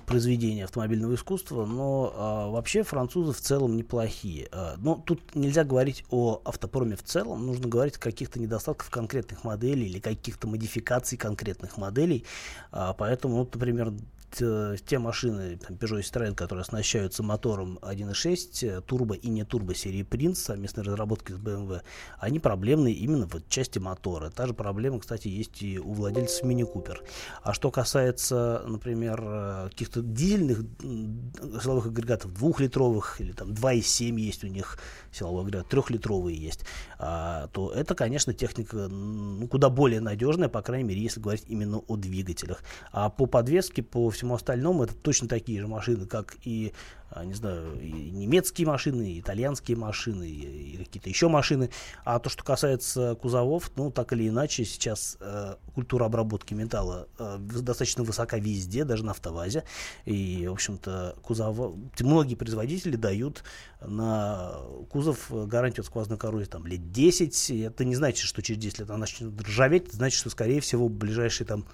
произведения 0.06 0.64
автомобильного 0.64 1.14
искусства, 1.14 1.64
но 1.64 2.12
э, 2.14 2.52
вообще 2.52 2.82
французы 2.82 3.32
в 3.32 3.40
целом 3.40 3.76
неплохие. 3.76 4.48
Э, 4.52 4.74
но 4.76 4.96
тут 4.96 5.34
нельзя 5.34 5.64
говорить 5.64 6.04
о 6.10 6.40
автопроме 6.44 6.96
в 6.96 7.02
целом, 7.02 7.46
нужно 7.46 7.68
говорить 7.68 7.96
о 7.96 8.00
каких-то 8.00 8.38
недостатках 8.38 8.90
конкретных 8.90 9.44
моделей 9.44 9.86
или 9.86 9.98
каких-то 9.98 10.46
модификаций 10.46 11.16
конкретных 11.16 11.78
моделей. 11.78 12.24
А, 12.70 12.92
поэтому, 12.92 13.36
вот, 13.36 13.54
например, 13.54 13.92
те 14.36 14.98
машины 14.98 15.56
там, 15.56 15.76
Peugeot 15.76 16.00
и 16.00 16.02
Citroёn, 16.02 16.34
которые 16.34 16.62
оснащаются 16.62 17.22
мотором 17.22 17.78
1.6 17.82 18.68
э, 18.68 18.80
турбо 18.80 19.14
и 19.14 19.28
не 19.28 19.44
турбо 19.44 19.74
серии 19.74 20.02
Prince 20.04 20.36
совместной 20.36 20.84
разработки 20.84 21.32
с 21.32 21.36
BMW, 21.36 21.82
они 22.18 22.38
проблемные 22.38 22.94
именно 22.94 23.26
в 23.26 23.48
части 23.48 23.78
мотора. 23.78 24.30
Та 24.30 24.46
же 24.46 24.54
проблема, 24.54 25.00
кстати, 25.00 25.28
есть 25.28 25.62
и 25.62 25.78
у 25.78 25.92
владельцев 25.92 26.44
Mini 26.44 26.70
Cooper. 26.70 26.98
А 27.42 27.52
что 27.52 27.70
касается, 27.70 28.62
например, 28.66 29.22
э, 29.24 29.68
каких-то 29.70 30.02
дизельных 30.02 30.60
силовых 30.80 31.86
агрегатов, 31.86 32.32
двухлитровых 32.34 33.20
или 33.20 33.32
там 33.32 33.50
2,7 33.50 34.18
есть 34.18 34.44
у 34.44 34.48
них 34.48 34.78
силовой 35.12 35.42
агрегат, 35.42 35.68
трехлитровые 35.68 36.36
есть, 36.36 36.64
а, 36.98 37.48
то 37.48 37.70
это, 37.72 37.94
конечно, 37.94 38.32
техника 38.32 38.88
ну, 38.88 39.46
куда 39.48 39.68
более 39.68 40.00
надежная, 40.00 40.48
по 40.48 40.62
крайней 40.62 40.88
мере, 40.88 41.02
если 41.02 41.20
говорить 41.20 41.44
именно 41.48 41.78
о 41.78 41.96
двигателях. 41.96 42.62
А 42.92 43.10
по 43.10 43.26
подвеске, 43.26 43.82
по 43.82 44.08
всему 44.10 44.21
всему 44.22 44.34
остальному 44.34 44.84
это 44.84 44.94
точно 44.94 45.26
такие 45.26 45.60
же 45.60 45.66
машины, 45.66 46.06
как 46.06 46.36
и 46.44 46.72
а, 47.14 47.24
не 47.24 47.34
знаю, 47.34 47.78
и 47.78 47.90
немецкие 47.90 48.66
машины, 48.66 49.12
и 49.12 49.20
итальянские 49.20 49.76
машины, 49.76 50.24
и, 50.28 50.78
какие-то 50.78 51.10
еще 51.10 51.28
машины. 51.28 51.68
А 52.04 52.18
то, 52.18 52.30
что 52.30 52.42
касается 52.42 53.16
кузовов, 53.20 53.70
ну, 53.76 53.90
так 53.90 54.12
или 54.14 54.28
иначе, 54.28 54.64
сейчас 54.64 55.18
э, 55.20 55.56
культура 55.74 56.06
обработки 56.06 56.54
металла 56.54 57.08
э, 57.18 57.36
достаточно 57.38 58.02
высока 58.02 58.38
везде, 58.38 58.84
даже 58.84 59.04
на 59.04 59.10
автовазе. 59.10 59.64
И, 60.06 60.46
в 60.48 60.52
общем-то, 60.52 61.16
кузова... 61.22 61.76
многие 62.00 62.34
производители 62.34 62.96
дают 62.96 63.44
на 63.82 64.54
кузов 64.88 65.26
гарантию 65.30 65.82
от 65.82 65.88
сквозной 65.88 66.16
коррозии 66.16 66.48
там, 66.48 66.66
лет 66.66 66.92
10. 66.92 67.50
Это 67.50 67.84
не 67.84 67.94
значит, 67.94 68.24
что 68.24 68.40
через 68.40 68.60
10 68.60 68.78
лет 68.78 68.90
она 68.90 69.00
начнет 69.00 69.38
ржаветь, 69.42 69.88
это 69.88 69.96
значит, 69.96 70.18
что, 70.18 70.30
скорее 70.30 70.60
всего, 70.60 70.88
ближайшие 70.88 71.46
там 71.46 71.66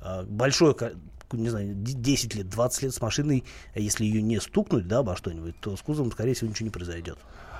э, 0.00 0.24
большое 0.24 0.74
не 1.32 1.48
знаю, 1.48 1.74
10 1.74 2.34
лет, 2.34 2.48
20 2.48 2.82
лет 2.82 2.94
с 2.94 3.00
машиной, 3.00 3.44
если 3.74 4.04
ее 4.04 4.20
не 4.22 4.40
стукнуть, 4.40 4.88
да, 4.88 4.98
обо 4.98 5.16
что-нибудь, 5.16 5.58
то 5.60 5.76
с 5.76 5.82
кузовом, 5.82 6.10
скорее 6.12 6.34
всего, 6.34 6.50
ничего 6.50 6.66
не 6.66 6.70
произойдет. 6.70 7.18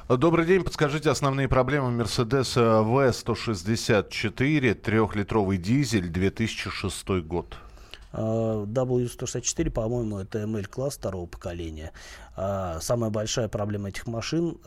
Добрый 0.08 0.44
день. 0.44 0.64
Подскажите 0.64 1.08
основные 1.08 1.48
проблемы 1.48 2.02
Mercedes 2.02 2.56
V164, 2.56 4.74
трехлитровый 4.74 5.56
дизель, 5.56 6.08
2006 6.08 7.08
год. 7.22 7.54
А, 8.12 8.64
W164, 8.64 9.70
по-моему, 9.70 10.18
это 10.18 10.40
ML-класс 10.40 10.96
второго 10.96 11.26
поколения. 11.26 11.92
А, 12.34 12.80
самая 12.80 13.10
большая 13.10 13.46
проблема 13.48 13.90
этих 13.90 14.08
машин 14.08 14.58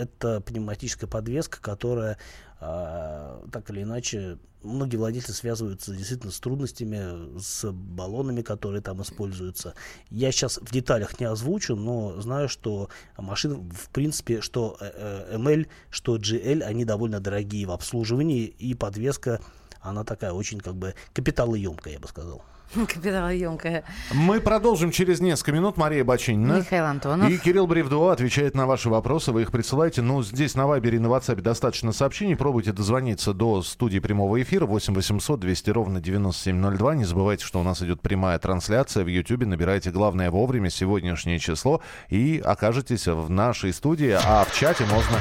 это 0.00 0.40
пневматическая 0.40 1.08
подвеска, 1.08 1.60
которая 1.60 2.18
так 2.60 3.70
или 3.70 3.82
иначе 3.84 4.38
многие 4.62 4.96
владельцы 4.96 5.32
связываются 5.32 5.94
действительно 5.94 6.32
с 6.32 6.40
трудностями, 6.40 7.38
с 7.38 7.70
баллонами, 7.72 8.42
которые 8.42 8.82
там 8.82 9.02
используются. 9.02 9.74
Я 10.10 10.32
сейчас 10.32 10.58
в 10.58 10.70
деталях 10.70 11.18
не 11.20 11.26
озвучу, 11.26 11.76
но 11.76 12.20
знаю, 12.20 12.48
что 12.48 12.88
машины, 13.16 13.68
в 13.72 13.88
принципе, 13.90 14.40
что 14.40 14.76
э, 14.80 14.90
э, 15.32 15.36
ML, 15.36 15.66
что 15.90 16.16
GL, 16.16 16.62
они 16.62 16.84
довольно 16.84 17.20
дорогие 17.20 17.66
в 17.66 17.70
обслуживании, 17.70 18.44
и 18.44 18.74
подвеска, 18.74 19.40
она 19.80 20.04
такая 20.04 20.32
очень 20.32 20.60
как 20.60 20.76
бы 20.76 20.94
капиталоемкая, 21.14 21.94
я 21.94 22.00
бы 22.00 22.08
сказал. 22.08 22.42
Капиталоемкая. 22.74 23.84
Мы 24.12 24.40
продолжим 24.40 24.90
через 24.90 25.20
несколько 25.20 25.52
минут. 25.52 25.76
Мария 25.76 26.04
Бачинина. 26.04 26.58
Михаил 26.58 26.84
Антонов. 26.84 27.30
И 27.30 27.36
Кирилл 27.38 27.66
Бревдуа 27.66 28.12
отвечает 28.12 28.54
на 28.54 28.66
ваши 28.66 28.88
вопросы. 28.88 29.32
Вы 29.32 29.42
их 29.42 29.50
присылаете. 29.50 30.02
Ну, 30.02 30.22
здесь 30.22 30.54
на 30.54 30.66
Вайбере 30.66 30.96
и 30.96 31.00
на 31.00 31.08
WhatsApp 31.08 31.40
достаточно 31.40 31.92
сообщений. 31.92 32.36
Пробуйте 32.36 32.72
дозвониться 32.72 33.32
до 33.32 33.62
студии 33.62 33.98
прямого 33.98 34.40
эфира 34.40 34.66
8 34.66 34.94
800 34.94 35.40
200 35.40 35.70
ровно 35.70 36.00
9702. 36.00 36.94
Не 36.94 37.04
забывайте, 37.04 37.44
что 37.44 37.60
у 37.60 37.62
нас 37.62 37.82
идет 37.82 38.00
прямая 38.00 38.38
трансляция 38.38 39.04
в 39.04 39.08
YouTube. 39.08 39.46
Набирайте 39.46 39.90
главное 39.90 40.30
вовремя 40.30 40.70
сегодняшнее 40.70 41.38
число 41.38 41.80
и 42.08 42.40
окажетесь 42.44 43.06
в 43.06 43.28
нашей 43.30 43.72
студии. 43.72 44.16
А 44.24 44.44
в 44.44 44.54
чате 44.54 44.84
можно 44.84 45.18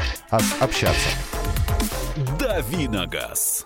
общаться. 0.60 1.10
Давиногаз. 2.40 3.66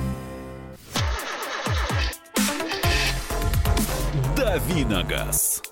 Давиногаз. 4.51 5.63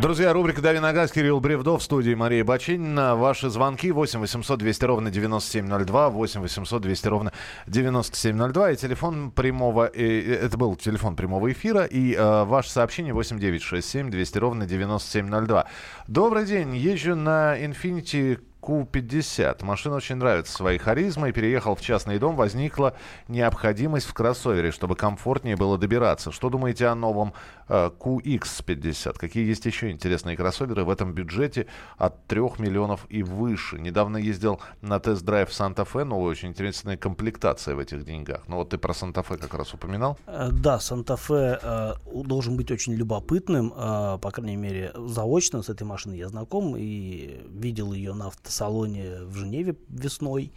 Друзья, 0.00 0.32
рубрика 0.32 0.62
«Дави 0.62 0.78
на 0.78 0.94
газ», 0.94 1.12
Кирилл 1.12 1.38
Бревдов, 1.38 1.82
в 1.82 1.84
студии 1.84 2.14
Мария 2.14 2.46
Бачинина. 2.46 3.14
Ваши 3.14 3.50
звонки 3.50 3.92
8 3.92 4.20
800 4.20 4.58
200 4.58 4.84
ровно 4.86 5.10
9702, 5.10 6.08
8 6.08 6.40
800 6.40 6.80
200 6.80 7.08
ровно 7.08 7.32
9702. 7.66 8.70
И 8.70 8.76
телефон 8.76 9.32
прямого, 9.32 9.84
и, 9.84 10.30
это 10.30 10.56
был 10.56 10.74
телефон 10.76 11.14
прямого 11.14 11.52
эфира, 11.52 11.84
и 11.84 12.14
э, 12.14 12.44
ваше 12.44 12.70
сообщение 12.70 13.12
8 13.12 13.38
967 13.38 14.08
200 14.08 14.38
ровно 14.38 14.64
9702. 14.64 15.66
Добрый 16.08 16.46
день, 16.46 16.74
езжу 16.74 17.14
на 17.14 17.62
Infiniti 17.62 18.40
Q50. 18.62 19.64
Машина 19.64 19.96
очень 19.96 20.16
нравится 20.16 20.52
своей 20.52 20.78
харизмой. 20.78 21.32
Переехал 21.32 21.74
в 21.74 21.80
частный 21.80 22.18
дом, 22.18 22.36
возникла 22.36 22.94
необходимость 23.28 24.06
в 24.06 24.14
кроссовере, 24.14 24.70
чтобы 24.70 24.94
комфортнее 24.94 25.56
было 25.56 25.76
добираться. 25.78 26.30
Что 26.30 26.48
думаете 26.48 26.86
о 26.86 26.94
новом 26.94 27.34
э, 27.68 27.90
QX50? 27.98 29.18
Какие 29.18 29.46
есть 29.46 29.66
еще 29.66 29.90
интересные 29.90 30.36
кроссоверы 30.36 30.84
в 30.84 30.90
этом 30.90 31.12
бюджете 31.12 31.66
от 31.98 32.24
3 32.28 32.40
миллионов 32.58 33.06
и 33.08 33.24
выше? 33.24 33.80
Недавно 33.80 34.16
ездил 34.16 34.60
на 34.80 35.00
тест-драйв 35.00 35.52
Санта-Фе. 35.52 36.04
Новая 36.04 36.30
очень 36.30 36.48
интересная 36.48 36.96
комплектация 36.96 37.74
в 37.74 37.80
этих 37.80 38.04
деньгах. 38.04 38.42
Ну 38.46 38.56
вот 38.56 38.70
ты 38.70 38.78
про 38.78 38.94
Санта-Фе 38.94 39.38
как 39.38 39.54
раз 39.54 39.74
упоминал. 39.74 40.16
Э, 40.26 40.50
да, 40.52 40.78
Санта-Фе 40.78 41.58
э, 41.60 41.92
должен 42.24 42.56
быть 42.56 42.70
очень 42.70 42.94
любопытным. 42.94 43.72
Э, 43.76 44.18
по 44.18 44.30
крайней 44.30 44.56
мере, 44.56 44.92
заочно 44.94 45.62
с 45.62 45.68
этой 45.68 45.82
машиной 45.82 46.18
я 46.18 46.28
знаком 46.28 46.76
и 46.76 47.40
видел 47.48 47.92
ее 47.92 48.14
на 48.14 48.28
авто 48.28 48.51
салоне 48.52 49.22
в 49.24 49.34
Женеве 49.34 49.76
весной. 49.88 50.52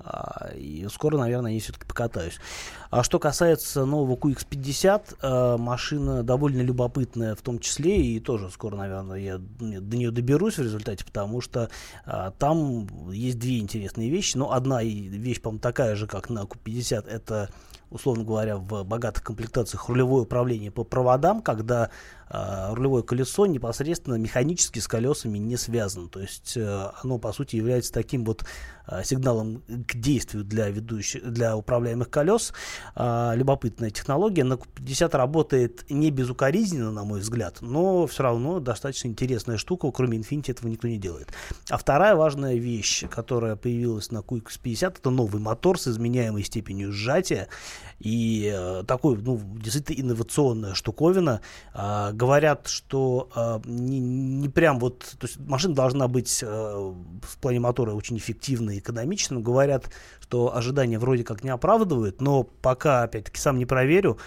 А, 0.00 0.50
и 0.54 0.86
скоро, 0.90 1.18
наверное, 1.18 1.52
я 1.52 1.60
все-таки 1.60 1.86
покатаюсь. 1.86 2.38
А 2.90 3.02
что 3.02 3.18
касается 3.18 3.84
нового 3.84 4.16
QX50, 4.16 5.16
а, 5.20 5.58
машина 5.58 6.22
довольно 6.22 6.62
любопытная 6.62 7.34
в 7.34 7.42
том 7.42 7.58
числе, 7.58 7.96
и 8.00 8.20
тоже 8.20 8.50
скоро, 8.50 8.76
наверное, 8.76 9.18
я 9.18 9.38
до 9.38 9.96
нее 9.96 10.10
доберусь 10.10 10.58
в 10.58 10.62
результате, 10.62 11.04
потому 11.04 11.40
что 11.40 11.70
а, 12.04 12.30
там 12.32 13.10
есть 13.10 13.38
две 13.38 13.58
интересные 13.58 14.10
вещи. 14.10 14.36
Но 14.36 14.52
одна 14.52 14.82
вещь, 14.82 15.40
по-моему, 15.40 15.60
такая 15.60 15.96
же, 15.96 16.06
как 16.06 16.30
на 16.30 16.40
Q50, 16.40 17.08
это 17.08 17.50
условно 17.90 18.24
говоря, 18.24 18.56
в 18.56 18.84
богатых 18.84 19.22
комплектациях 19.22 19.88
рулевое 19.88 20.24
управление 20.24 20.70
по 20.70 20.84
проводам, 20.84 21.42
когда 21.42 21.90
э, 22.28 22.74
рулевое 22.74 23.02
колесо 23.02 23.46
непосредственно 23.46 24.14
механически 24.14 24.78
с 24.78 24.88
колесами 24.88 25.38
не 25.38 25.56
связано. 25.56 26.08
То 26.08 26.20
есть 26.20 26.56
э, 26.56 26.90
оно, 27.02 27.18
по 27.18 27.32
сути, 27.32 27.56
является 27.56 27.92
таким 27.92 28.24
вот 28.24 28.44
э, 28.86 29.02
сигналом 29.04 29.62
к 29.86 29.94
действию 29.94 30.44
для 30.44 30.68
ведущих, 30.68 31.30
для 31.30 31.56
управляемых 31.56 32.10
колес. 32.10 32.52
Э, 32.94 33.32
любопытная 33.34 33.90
технология. 33.90 34.44
На 34.44 34.56
50 34.56 35.14
работает 35.14 35.90
не 35.90 36.10
безукоризненно, 36.10 36.90
на 36.90 37.04
мой 37.04 37.20
взгляд, 37.20 37.58
но 37.60 38.06
все 38.06 38.22
равно 38.22 38.60
достаточно 38.60 39.08
интересная 39.08 39.56
штука. 39.56 39.90
Кроме 39.90 40.18
Infiniti 40.18 40.50
этого 40.50 40.68
никто 40.68 40.88
не 40.88 40.98
делает. 40.98 41.32
А 41.70 41.78
вторая 41.78 42.14
важная 42.14 42.56
вещь, 42.56 43.04
которая 43.08 43.56
появилась 43.56 44.10
на 44.10 44.18
QX50, 44.18 44.98
это 44.98 45.10
новый 45.10 45.40
мотор 45.40 45.78
с 45.78 45.88
изменяемой 45.88 46.44
степенью 46.44 46.92
сжатия. 46.92 47.48
И 47.98 48.52
э, 48.54 48.84
такой, 48.86 49.16
ну, 49.16 49.40
действительно 49.56 50.00
инновационная 50.00 50.74
штуковина. 50.74 51.40
Э, 51.74 52.12
говорят, 52.12 52.68
что 52.68 53.28
э, 53.34 53.60
не, 53.64 53.98
не 53.98 54.48
прям 54.48 54.78
вот, 54.78 55.00
то 55.18 55.26
есть 55.26 55.38
машина 55.38 55.74
должна 55.74 56.08
быть 56.08 56.42
э, 56.42 56.46
в 56.46 57.38
плане 57.40 57.60
мотора 57.60 57.92
очень 57.92 58.18
эффективной 58.18 58.76
и 58.76 58.78
экономичной. 58.78 59.40
Говорят, 59.40 59.90
что 60.20 60.54
ожидания 60.54 60.98
вроде 60.98 61.24
как 61.24 61.42
не 61.42 61.50
оправдывают, 61.50 62.20
но 62.20 62.44
пока, 62.44 63.02
опять-таки, 63.02 63.40
сам 63.40 63.58
не 63.58 63.66
проверю, 63.66 64.18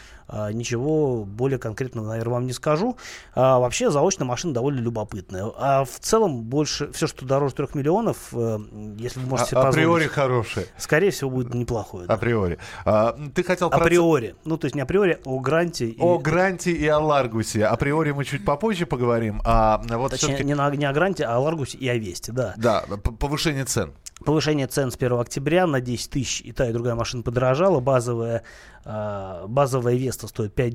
ничего 0.52 1.24
более 1.26 1.60
конкретного, 1.60 2.08
наверное, 2.08 2.34
вам 2.34 2.48
не 2.48 2.54
скажу. 2.54 2.98
А, 3.34 3.60
вообще, 3.60 3.92
заочно 3.92 4.26
машина 4.26 4.54
довольно 4.54 4.80
любопытная. 4.80 5.52
А 5.58 5.86
в 5.86 6.00
целом, 6.00 6.44
больше, 6.44 6.92
все, 6.92 7.08
что 7.08 7.26
дороже 7.26 7.56
3 7.56 7.68
миллионов, 7.74 8.30
э, 8.34 8.60
если 8.98 9.20
вы 9.20 9.28
можете 9.28 9.56
а, 9.56 9.68
Априори 9.68 10.08
хорошее. 10.08 10.68
Скорее 10.78 11.12
всего, 11.12 11.30
будет 11.30 11.54
неплохое. 11.54 12.08
Да. 12.08 12.14
Априори. 12.14 12.60
А, 12.86 13.18
ты 13.34 13.44
хотел... 13.44 13.68
Априори. 13.68 14.36
Ну, 14.46 14.58
то 14.58 14.66
есть 14.66 14.76
не 14.76 14.82
априори, 14.82 15.20
а 15.26 15.30
о 15.30 15.40
гранте. 15.40 15.88
И... 15.88 16.00
О 16.00 16.18
гранте 16.18 16.72
и 16.72 16.88
о 16.88 17.00
Ларгусе. 17.00 17.66
Априори 17.66 18.12
мы 18.12 18.26
чуть 18.26 18.46
попозже 18.46 18.86
поговорим. 18.86 19.42
А 19.44 19.82
вот 19.90 20.12
Точнее, 20.12 20.44
не, 20.44 20.56
на, 20.56 20.70
не 20.72 20.86
о 20.86 20.94
гранте, 20.94 21.26
а 21.26 21.36
о 21.36 21.40
Ларгусе 21.40 21.78
и 21.78 21.88
о 21.88 21.96
Весте, 21.98 22.32
да. 22.32 22.54
Да, 22.58 22.84
повышение 23.20 23.66
цен. 23.66 23.94
Повышение 24.24 24.68
цен 24.68 24.92
с 24.92 24.96
1 24.96 25.20
октября 25.20 25.66
на 25.66 25.82
10 25.82 26.12
тысяч 26.12 26.42
и 26.42 26.52
та 26.52 26.70
и 26.70 26.74
другая 26.74 26.94
машина 26.94 27.24
подорожала. 27.24 27.80
Базовая, 27.80 28.44
базовая 28.84 29.96
Веста 29.96 30.28
стоит 30.28 30.56
5, 30.56 30.74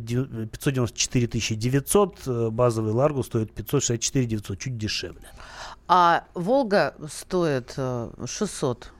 594 0.50 1.56
900, 1.56 2.18
э, 2.26 2.50
базовый 2.50 2.92
Ларгу 2.92 3.22
стоит 3.22 3.52
564 3.52 4.26
900, 4.26 4.58
чуть 4.58 4.78
дешевле. 4.78 5.28
А 5.88 6.24
Волга 6.34 6.94
стоит 7.08 7.76
600 8.24 8.84
э, 8.84 8.95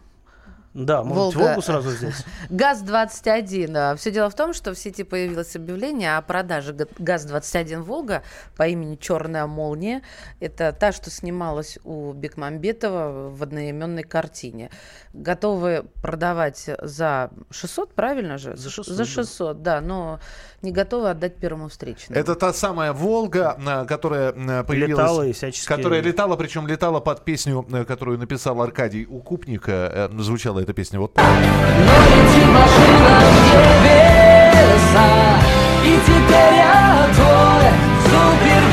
Да, 0.76 1.02
может, 1.02 1.34
Волга. 1.34 1.38
Волгу 1.48 1.62
сразу 1.62 1.88
взять. 1.88 2.14
ГАЗ-21. 2.50 3.96
Все 3.96 4.10
дело 4.10 4.28
в 4.28 4.34
том, 4.34 4.52
что 4.52 4.74
в 4.74 4.78
сети 4.78 5.04
появилось 5.04 5.56
объявление 5.56 6.16
о 6.18 6.22
продаже 6.22 6.72
га- 6.74 6.86
ГАЗ-21 6.98 7.80
«Волга» 7.82 8.22
по 8.56 8.66
имени 8.66 8.96
«Черная 8.96 9.46
молния». 9.46 10.02
Это 10.38 10.72
та, 10.78 10.92
что 10.92 11.10
снималась 11.10 11.78
у 11.84 12.12
Бекмамбетова 12.12 13.30
в 13.30 13.42
одноименной 13.42 14.02
картине. 14.02 14.70
Готовы 15.14 15.86
продавать 16.02 16.68
за 16.82 17.30
600, 17.50 17.94
правильно 17.94 18.36
же? 18.36 18.54
За 18.56 18.68
600, 18.68 18.94
За 18.94 19.04
да. 19.04 19.10
600, 19.10 19.62
да, 19.62 19.80
но 19.80 20.20
не 20.60 20.72
готовы 20.72 21.08
отдать 21.10 21.36
первому 21.36 21.68
встречному. 21.68 22.20
Это 22.20 22.34
та 22.34 22.52
самая 22.52 22.92
Волга, 22.92 23.58
э, 23.58 23.86
которая 23.86 24.32
э, 24.32 24.64
появилась... 24.64 24.90
Летала 25.00 25.22
и 25.26 25.32
всячески- 25.32 25.68
Которая 25.68 26.02
летала, 26.02 26.36
причем 26.36 26.66
летала 26.66 27.00
под 27.00 27.24
песню, 27.24 27.66
э, 27.72 27.84
которую 27.84 28.18
написал 28.18 28.60
Аркадий 28.60 29.06
Укупника. 29.06 30.08
Э, 30.12 30.22
Звучала 30.26 30.65
эта 30.66 30.72
песня 30.74 30.98
вот 30.98 31.14
так. 31.14 31.24
И 35.84 35.98
теперь 36.04 36.54
я 36.56 37.08
твой 37.14 38.66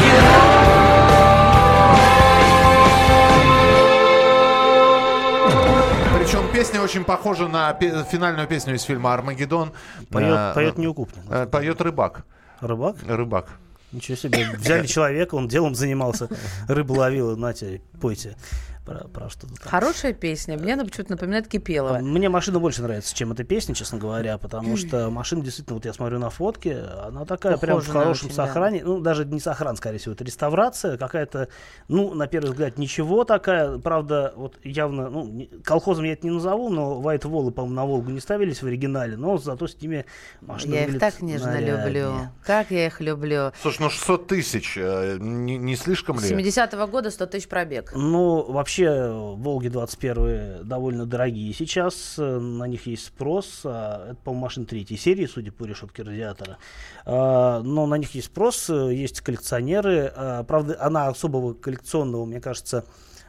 Причем 6.17 6.51
песня 6.51 6.81
очень 6.81 7.03
похожа 7.03 7.47
на 7.47 7.73
пе- 7.73 8.03
финальную 8.09 8.47
песню 8.47 8.75
из 8.75 8.83
фильма 8.83 9.13
«Армагеддон». 9.13 9.73
Поет, 10.09 10.35
Э, 10.35 10.53
поет 10.53 10.77
не 10.77 10.87
укупник. 10.87 11.23
э, 11.29 11.45
Поет 11.47 11.81
рыбак. 11.81 12.25
Рыбак? 12.61 12.95
Рыбак. 13.05 13.47
Ничего 13.91 14.15
себе. 14.17 14.47
Взяли 14.57 14.87
человека, 14.87 15.35
он 15.35 15.47
делом 15.47 15.75
занимался, 15.75 16.27
рыбу 16.67 16.95
ловил, 16.95 17.37
нате, 17.37 17.81
пойте 18.01 18.35
про, 18.85 19.07
про 19.07 19.29
что-то 19.29 19.55
там. 19.55 19.67
Хорошая 19.69 20.13
песня. 20.13 20.57
Мне 20.57 20.73
она 20.73 20.83
почему-то 20.85 21.11
напоминает 21.11 21.47
Кипелова. 21.47 21.99
Мне 21.99 22.29
машина 22.29 22.59
больше 22.59 22.81
нравится, 22.81 23.15
чем 23.15 23.31
эта 23.31 23.43
песня, 23.43 23.73
честно 23.75 23.97
говоря, 23.97 24.37
потому 24.37 24.77
что 24.77 25.09
машина 25.11 25.41
действительно, 25.43 25.75
вот 25.75 25.85
я 25.85 25.93
смотрю 25.93 26.19
на 26.19 26.29
фотки, 26.29 26.77
она 27.03 27.25
такая 27.25 27.57
прям 27.57 27.79
в 27.79 27.87
хорошем 27.87 28.27
очень, 28.27 28.37
да. 28.37 28.45
сохране, 28.47 28.83
ну 28.83 28.99
даже 28.99 29.25
не 29.25 29.39
сохран, 29.39 29.75
скорее 29.75 29.99
всего, 29.99 30.13
это 30.13 30.23
реставрация 30.23 30.97
какая-то, 30.97 31.49
ну 31.87 32.13
на 32.13 32.27
первый 32.27 32.51
взгляд 32.51 32.77
ничего 32.77 33.23
такая, 33.23 33.77
правда, 33.77 34.33
вот 34.35 34.57
явно, 34.63 35.09
ну 35.09 35.47
колхозом 35.63 36.05
я 36.05 36.13
это 36.13 36.25
не 36.25 36.31
назову, 36.31 36.69
но 36.69 37.01
White 37.01 37.27
Волы, 37.27 37.51
по-моему, 37.51 37.75
на 37.75 37.85
Волгу 37.85 38.11
не 38.11 38.19
ставились 38.19 38.61
в 38.61 38.67
оригинале, 38.67 39.17
но 39.17 39.37
зато 39.37 39.67
с 39.67 39.81
ними 39.81 40.05
машина 40.41 40.73
Я 40.73 40.85
их 40.85 40.99
так 40.99 41.21
нежно 41.21 41.51
наряднее. 41.51 41.85
люблю. 41.85 42.13
Как 42.45 42.71
я 42.71 42.87
их 42.87 42.99
люблю. 43.01 43.51
Слушай, 43.61 43.83
ну 43.83 43.89
600 43.89 44.27
тысяч, 44.27 44.77
э, 44.77 45.17
не, 45.19 45.57
не 45.57 45.75
слишком 45.75 46.19
ли? 46.19 46.29
70-го 46.29 46.87
года 46.87 47.11
100 47.11 47.25
тысяч 47.27 47.47
пробег. 47.47 47.91
Ну, 47.95 48.51
вообще, 48.51 48.72
Волги 48.79 49.67
21 49.67 50.67
довольно 50.67 51.05
дорогие 51.05 51.53
сейчас, 51.53 52.15
э, 52.17 52.39
на 52.39 52.65
них 52.65 52.87
есть 52.87 53.05
спрос. 53.05 53.61
а, 53.65 54.11
Это, 54.11 54.15
по-моему, 54.23 54.43
машина 54.45 54.65
третьей 54.65 54.97
серии, 54.97 55.25
судя 55.25 55.51
по 55.51 55.65
решетке 55.65 56.03
радиатора. 56.03 56.57
А, 57.05 57.61
Но 57.61 57.85
на 57.85 57.95
них 57.95 58.15
есть 58.15 58.27
спрос, 58.27 58.69
э, 58.69 58.93
есть 58.93 59.21
коллекционеры. 59.21 60.11
А, 60.15 60.43
Правда, 60.43 60.77
она 60.79 61.07
особого 61.07 61.53
коллекционного, 61.53 62.25
мне 62.25 62.41
кажется, 62.41 62.85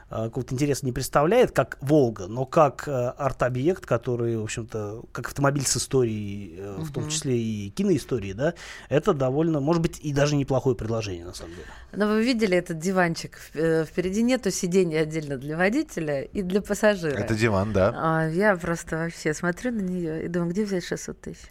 какого-то 0.09 0.55
интереса 0.55 0.87
не 0.87 0.93
представляет, 0.93 1.53
как 1.53 1.79
Волга, 1.81 2.27
но 2.27 2.47
как 2.47 2.87
э, 2.87 2.91
арт-объект, 2.91 3.87
который, 3.87 4.37
в 4.37 4.43
общем-то, 4.43 5.05
как 5.13 5.29
автомобиль 5.29 5.67
с 5.67 5.77
историей, 5.77 6.57
э, 6.59 6.77
в 6.79 6.93
том 6.93 7.09
числе 7.09 7.39
и 7.39 7.71
киноисторией, 7.71 8.35
да, 8.35 8.55
это 8.89 9.13
довольно, 9.13 9.61
может 9.61 9.83
быть, 9.83 9.99
и 10.01 10.13
даже 10.13 10.37
неплохое 10.37 10.77
предложение, 10.77 11.25
на 11.25 11.35
самом 11.35 11.55
деле. 11.55 11.67
Но 11.93 12.07
вы 12.07 12.25
видели 12.25 12.57
этот 12.57 12.79
диванчик? 12.79 13.39
Э, 13.55 13.85
Впереди 13.85 14.23
нету 14.23 14.51
сидения 14.51 15.01
отдельно 15.01 15.37
для 15.37 15.57
водителя 15.57 16.23
и 16.23 16.43
для 16.43 16.61
пассажира. 16.63 17.17
Это 17.17 17.35
диван, 17.35 17.73
да. 17.73 17.93
А, 17.97 18.29
я 18.29 18.57
просто 18.57 18.97
вообще 18.97 19.35
смотрю 19.35 19.73
на 19.73 19.81
нее 19.81 20.25
и 20.25 20.29
думаю, 20.29 20.51
где 20.51 20.65
взять 20.65 20.85
600 20.85 21.21
тысяч? 21.21 21.51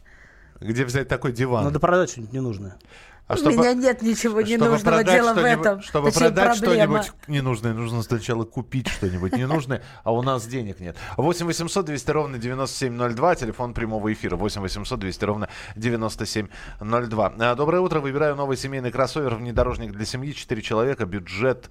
Где 0.60 0.86
взять 0.86 1.08
такой 1.08 1.34
диван? 1.34 1.66
Надо 1.66 1.80
продать 1.80 2.12
что-нибудь 2.12 2.34
ненужное. 2.34 2.78
А 3.26 3.36
У 3.36 3.38
чтобы- 3.38 3.56
меня 3.56 3.74
нет 3.74 4.02
ничего 4.02 4.42
ненужного, 4.42 5.02
дело 5.04 5.34
в 5.34 5.38
этом. 5.38 5.82
Чтобы 5.82 6.12
Точнее, 6.12 6.28
продать 6.28 6.58
что-нибудь 6.58 7.14
ненужное, 7.28 7.74
нужно 7.74 8.04
сначала 8.04 8.44
купить 8.44 8.90
что-нибудь 8.90 9.34
ненужное, 9.38 9.82
а 10.04 10.12
у 10.12 10.22
нас 10.22 10.46
денег 10.46 10.82
нет. 10.82 10.98
8 11.16 11.46
800 11.46 11.86
200 11.86 12.12
ровно 12.12 12.38
9702, 12.38 13.36
телефон 13.36 13.74
прямого 13.74 14.12
эфира. 14.12 14.36
8 14.36 14.62
800 14.62 15.00
200 15.00 15.24
ровно 15.26 15.50
9702. 15.78 17.34
А, 17.40 17.56
Доброе 17.56 17.80
утро, 17.80 18.02
выбираю 18.02 18.36
новый 18.36 18.58
семейный 18.58 18.92
кроссовер, 18.92 19.36
внедорожник 19.36 19.94
для 19.94 20.06
семьи, 20.06 20.34
4 20.34 20.62
человека, 20.62 21.06
бюджет 21.06 21.70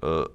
э, 0.00 0.26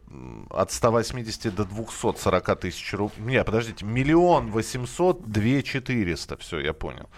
от 0.52 0.72
180 0.72 1.56
до 1.56 1.66
240 1.66 2.56
тысяч 2.60 2.94
рублей. 2.94 3.38
Не, 3.38 3.44
подождите, 3.44 3.86
миллион 3.86 4.52
восемьсот, 4.52 5.24
две 5.30 5.64
четыреста. 5.64 6.38
Все, 6.38 6.60
я 6.60 6.74
понял. 6.74 7.10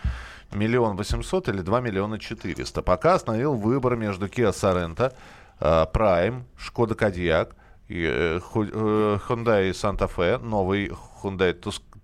Миллион 0.56 0.96
восемьсот 0.96 1.50
или 1.50 1.62
2 1.62 1.82
миллиона 1.82 2.20
четыреста. 2.20 2.82
Пока 2.82 3.16
остановил 3.16 3.54
выбор 3.56 3.96
между 3.96 4.28
Kia 4.28 4.52
Sorento, 4.52 5.14
э, 5.60 5.86
Prime, 5.94 6.44
Шкода 6.58 6.96
Кодиак, 6.96 7.56
и, 7.88 8.04
э, 8.04 8.40
э, 8.40 8.40
Hyundai 9.28 9.70
Santa 9.72 10.10
Fe, 10.14 10.38
новый 10.40 10.92
Hyundai. 11.22 11.54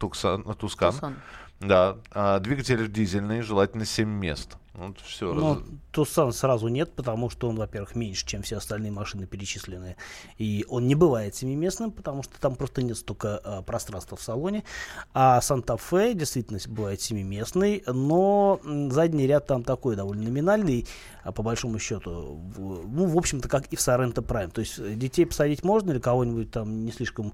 Tucson. 0.02 0.44
Tucson. 0.58 1.16
Да, 1.60 1.98
а, 2.12 2.40
двигатель 2.40 2.92
дизельный, 2.92 3.42
желательно 3.42 3.86
7 3.86 4.10
мест. 4.10 4.58
Вот 4.74 4.98
все. 5.02 5.34
Ну, 5.34 5.62
Тусан 5.92 6.32
сразу 6.32 6.70
нет, 6.70 6.94
потому 6.96 7.30
что 7.30 7.50
он, 7.50 7.58
во-первых, 7.58 7.94
меньше, 7.96 8.26
чем 8.26 8.42
все 8.42 8.56
остальные 8.56 8.92
машины 8.94 9.28
перечисленные. 9.28 9.98
И 10.38 10.66
он 10.70 10.88
не 10.88 10.96
бывает 10.96 11.36
семиместным, 11.36 11.92
потому 11.92 12.24
что 12.24 12.40
там 12.40 12.56
просто 12.56 12.82
нет 12.82 12.96
столько 12.98 13.38
а, 13.44 13.62
пространства 13.64 14.16
в 14.16 14.22
салоне. 14.22 14.64
А 15.14 15.42
Санта-Фе 15.42 16.14
действительно 16.14 16.58
бывает 16.70 17.02
семиместный, 17.02 17.84
но 17.86 18.62
задний 18.64 19.28
ряд 19.28 19.46
там 19.48 19.64
такой 19.66 19.98
довольно 19.98 20.24
номинальный, 20.24 20.88
а 21.26 21.34
по 21.34 21.44
большому 21.44 21.78
счету. 21.78 22.40
В- 22.56 22.88
Ну, 22.88 23.08
в 23.08 23.18
общем-то, 23.18 23.50
как 23.50 23.68
и 23.68 23.76
в 23.76 23.82
Соренто 23.82 24.22
Прайм. 24.22 24.52
То 24.52 24.62
есть 24.62 24.80
э, 24.80 24.94
детей 24.96 25.26
посадить 25.26 25.64
можно 25.66 25.92
или 25.92 26.00
кого-нибудь 26.00 26.50
там 26.52 26.86
не 26.86 26.94
слишком 26.94 27.34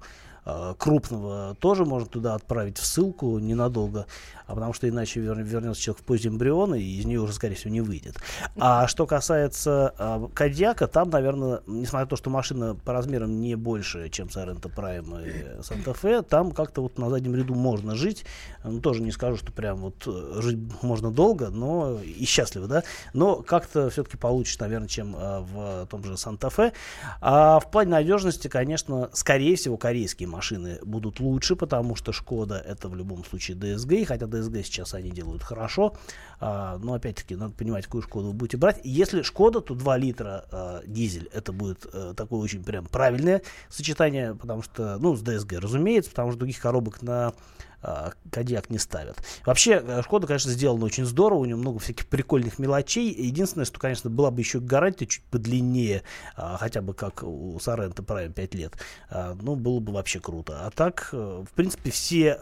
крупного 0.78 1.56
тоже 1.60 1.84
можно 1.84 2.08
туда 2.08 2.34
отправить 2.34 2.78
в 2.78 2.86
ссылку 2.86 3.38
ненадолго, 3.38 4.06
а 4.46 4.54
потому 4.54 4.72
что 4.72 4.88
иначе 4.88 5.20
вер- 5.20 5.42
вернется 5.42 5.82
человек 5.82 6.02
в 6.02 6.04
позе 6.04 6.30
эмбриона 6.30 6.74
и 6.74 6.82
из 6.82 7.04
нее 7.04 7.20
уже, 7.20 7.34
скорее 7.34 7.54
всего, 7.54 7.70
не 7.70 7.82
выйдет. 7.82 8.16
А 8.56 8.86
что 8.86 9.06
касается 9.06 9.94
а, 9.98 10.28
Кадьяка, 10.32 10.86
там, 10.86 11.10
наверное, 11.10 11.60
несмотря 11.66 12.04
на 12.04 12.06
то, 12.06 12.16
что 12.16 12.30
машина 12.30 12.74
по 12.74 12.92
размерам 12.94 13.40
не 13.40 13.56
больше, 13.56 14.08
чем 14.08 14.30
Соренто 14.30 14.70
Прайм 14.70 15.14
и 15.18 15.62
Санта-Фе, 15.62 16.22
там 16.22 16.52
как-то 16.52 16.80
вот 16.82 16.98
на 16.98 17.10
заднем 17.10 17.34
ряду 17.34 17.54
можно 17.54 17.94
жить. 17.94 18.24
Ну, 18.64 18.80
тоже 18.80 19.02
не 19.02 19.12
скажу, 19.12 19.36
что 19.36 19.52
прям 19.52 19.78
вот 19.78 20.02
э, 20.06 20.40
жить 20.40 20.58
можно 20.82 21.10
долго, 21.10 21.50
но 21.50 22.00
и 22.00 22.24
счастливо, 22.24 22.66
да, 22.66 22.84
но 23.12 23.36
как-то 23.36 23.90
все-таки 23.90 24.16
получше, 24.16 24.56
наверное, 24.60 24.88
чем 24.88 25.14
а, 25.14 25.40
в 25.40 25.86
том 25.88 26.04
же 26.04 26.16
Санта-Фе. 26.16 26.72
А 27.20 27.60
в 27.60 27.70
плане 27.70 27.90
надежности, 27.90 28.48
конечно, 28.48 29.10
скорее 29.12 29.56
всего, 29.56 29.76
корейские 29.76 30.26
машины 30.28 30.37
будут 30.82 31.20
лучше, 31.20 31.56
потому 31.56 31.96
что 31.96 32.12
Шкода 32.12 32.56
это 32.56 32.88
в 32.88 32.96
любом 32.96 33.24
случае 33.24 33.56
DSG, 33.56 34.04
хотя 34.04 34.26
DSG 34.26 34.62
сейчас 34.62 34.94
они 34.94 35.10
делают 35.10 35.42
хорошо, 35.42 35.96
а, 36.40 36.78
но 36.78 36.94
опять-таки 36.94 37.36
надо 37.36 37.54
понимать, 37.54 37.84
какую 37.84 38.02
Шкоду 38.02 38.28
вы 38.28 38.32
будете 38.32 38.56
брать. 38.56 38.80
Если 38.84 39.22
Шкода, 39.22 39.60
то 39.60 39.74
2 39.74 39.96
литра 39.96 40.44
а, 40.50 40.82
дизель, 40.86 41.28
это 41.32 41.52
будет 41.52 41.86
э, 41.92 42.14
такое 42.16 42.40
очень 42.40 42.64
прям 42.64 42.86
правильное 42.86 43.42
сочетание, 43.68 44.34
потому 44.34 44.62
что, 44.62 44.98
ну, 44.98 45.16
с 45.16 45.22
DSG, 45.22 45.58
разумеется, 45.58 46.10
потому 46.10 46.30
что 46.30 46.40
других 46.40 46.60
коробок 46.60 47.02
на 47.02 47.32
а, 47.82 48.12
Кадьяк 48.30 48.70
не 48.70 48.78
ставят. 48.78 49.22
Вообще, 49.46 49.82
э, 49.84 50.02
Шкода, 50.02 50.26
конечно, 50.26 50.50
сделана 50.50 50.84
очень 50.84 51.04
здорово, 51.04 51.40
у 51.40 51.44
нее 51.44 51.56
много 51.56 51.78
всяких 51.78 52.06
прикольных 52.06 52.58
мелочей. 52.58 53.12
Единственное, 53.12 53.64
что, 53.64 53.78
конечно, 53.78 54.10
была 54.10 54.30
бы 54.30 54.40
еще 54.40 54.60
гарантия 54.60 55.06
чуть 55.06 55.22
подлиннее, 55.24 56.02
а, 56.36 56.56
хотя 56.56 56.82
бы 56.82 56.94
как 56.94 57.22
у 57.22 57.58
Сорента 57.60 58.02
Prime 58.02 58.32
5 58.32 58.54
лет, 58.54 58.74
а, 59.10 59.36
ну, 59.40 59.54
было 59.54 59.80
бы 59.80 59.92
вообще 59.92 60.20
круто. 60.20 60.66
А 60.66 60.70
так, 60.70 61.10
э, 61.12 61.44
в 61.48 61.54
принципе, 61.54 61.90
все, 61.90 62.38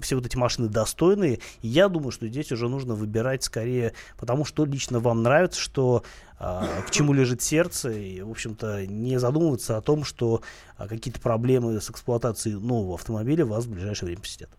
все 0.00 0.16
вот 0.16 0.26
эти 0.26 0.36
машины 0.36 0.68
достойные. 0.68 1.40
И 1.62 1.68
я 1.68 1.88
думаю, 1.88 2.10
что 2.10 2.26
здесь 2.26 2.52
уже 2.52 2.68
нужно 2.68 2.94
выбирать 2.94 3.42
скорее 3.42 3.92
потому, 4.18 4.44
что 4.44 4.64
лично 4.64 5.00
вам 5.00 5.22
нравится, 5.22 5.60
что 5.60 6.02
а, 6.38 6.66
к 6.86 6.90
чему 6.90 7.12
лежит 7.12 7.40
сердце, 7.40 7.90
и, 7.90 8.20
в 8.20 8.30
общем-то, 8.30 8.86
не 8.86 9.18
задумываться 9.18 9.76
о 9.76 9.80
том, 9.80 10.04
что 10.04 10.42
а, 10.76 10.86
какие-то 10.88 11.20
проблемы 11.20 11.80
с 11.80 11.90
эксплуатацией 11.90 12.56
нового 12.56 12.94
автомобиля 12.94 13.46
вас 13.46 13.64
в 13.64 13.72
ближайшее 13.72 14.08
время 14.08 14.20
посетят. 14.20 14.50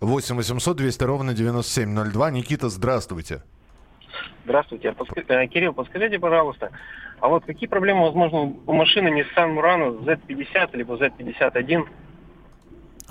8 0.00 0.36
800 0.36 0.76
200 0.76 1.04
ровно 1.04 1.34
9702. 1.34 2.30
Никита, 2.30 2.68
здравствуйте. 2.68 3.42
Здравствуйте. 4.44 4.90
Подска- 4.90 5.24
э, 5.26 5.46
Кирилл, 5.48 5.72
подскажите, 5.72 6.18
пожалуйста, 6.18 6.70
а 7.20 7.28
вот 7.28 7.44
какие 7.44 7.68
проблемы 7.68 8.02
возможны 8.02 8.56
у 8.66 8.72
машины 8.72 9.08
Nissan 9.08 9.56
Murano 9.56 10.04
Z50 10.04 10.76
либо 10.76 10.94
Z51? 10.94 11.86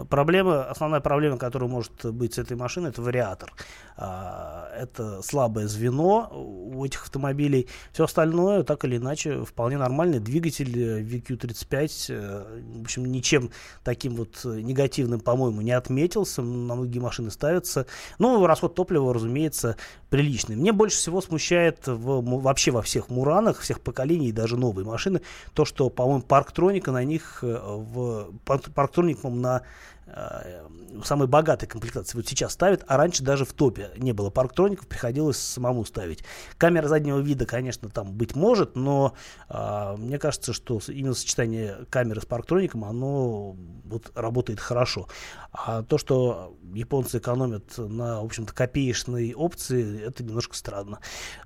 Проблема, 0.09 0.63
основная 0.63 1.01
проблема, 1.01 1.37
которая 1.37 1.69
может 1.69 2.05
быть 2.05 2.33
с 2.33 2.37
этой 2.39 2.57
машиной, 2.57 2.89
это 2.89 3.01
вариатор. 3.01 3.53
А, 3.95 4.71
Это 4.75 5.21
слабое 5.21 5.67
звено. 5.67 6.29
У 6.33 6.83
этих 6.83 7.03
автомобилей. 7.03 7.67
Все 7.91 8.05
остальное, 8.05 8.63
так 8.63 8.85
или 8.85 8.97
иначе, 8.97 9.43
вполне 9.43 9.77
нормальный. 9.77 10.19
Двигатель 10.19 10.71
э, 10.75 11.01
VQ35, 11.03 12.05
э, 12.09 12.61
в 12.77 12.81
общем, 12.81 13.05
ничем 13.05 13.51
таким 13.83 14.15
вот 14.15 14.41
э, 14.45 14.59
негативным, 14.61 15.19
по-моему, 15.19 15.61
не 15.61 15.71
отметился. 15.71 16.41
На 16.41 16.75
многие 16.75 16.99
машины 16.99 17.29
ставятся. 17.29 17.85
Ну, 18.17 18.45
расход 18.47 18.73
топлива, 18.73 19.13
разумеется, 19.13 19.77
приличный. 20.13 20.55
Мне 20.55 20.71
больше 20.73 20.97
всего 20.97 21.21
смущает 21.21 21.87
в, 21.87 22.21
вообще 22.39 22.69
во 22.69 22.83
всех 22.83 23.09
Муранах, 23.09 23.61
всех 23.61 23.81
поколений, 23.81 24.31
даже 24.31 24.57
новые 24.57 24.85
машины, 24.85 25.21
то, 25.55 25.65
что, 25.65 25.89
по-моему, 25.89 26.21
парктроника 26.21 26.91
на 26.91 27.03
них, 27.03 27.39
в 27.41 28.29
парктроником 28.45 29.41
на 29.41 29.63
э, 30.05 30.67
самой 31.03 31.27
богатой 31.27 31.67
комплектации 31.67 32.15
вот 32.15 32.27
сейчас 32.27 32.53
ставят, 32.53 32.83
а 32.87 32.97
раньше 32.97 33.23
даже 33.23 33.43
в 33.43 33.53
топе 33.53 33.89
не 33.97 34.11
было 34.11 34.29
парктроников, 34.29 34.87
приходилось 34.87 35.37
самому 35.37 35.83
ставить. 35.83 36.23
Камера 36.59 36.87
заднего 36.87 37.17
вида, 37.17 37.47
конечно, 37.47 37.89
там 37.89 38.13
быть 38.13 38.35
может, 38.35 38.75
но 38.75 39.15
э, 39.49 39.95
мне 39.97 40.19
кажется, 40.19 40.53
что 40.53 40.79
именно 40.89 41.15
сочетание 41.15 41.87
камеры 41.89 42.21
с 42.21 42.25
парктроником, 42.27 42.85
оно 42.85 43.55
вот 43.85 44.11
работает 44.13 44.59
хорошо. 44.59 45.07
А 45.51 45.83
то, 45.83 45.97
что 45.97 46.55
японцы 46.73 47.19
экономят 47.19 47.77
на, 47.77 48.21
в 48.21 48.25
общем-то, 48.25 48.53
копеечной 48.53 49.33
опции, 49.33 50.02
это 50.03 50.23
немножко 50.23 50.55
странно. 50.55 50.99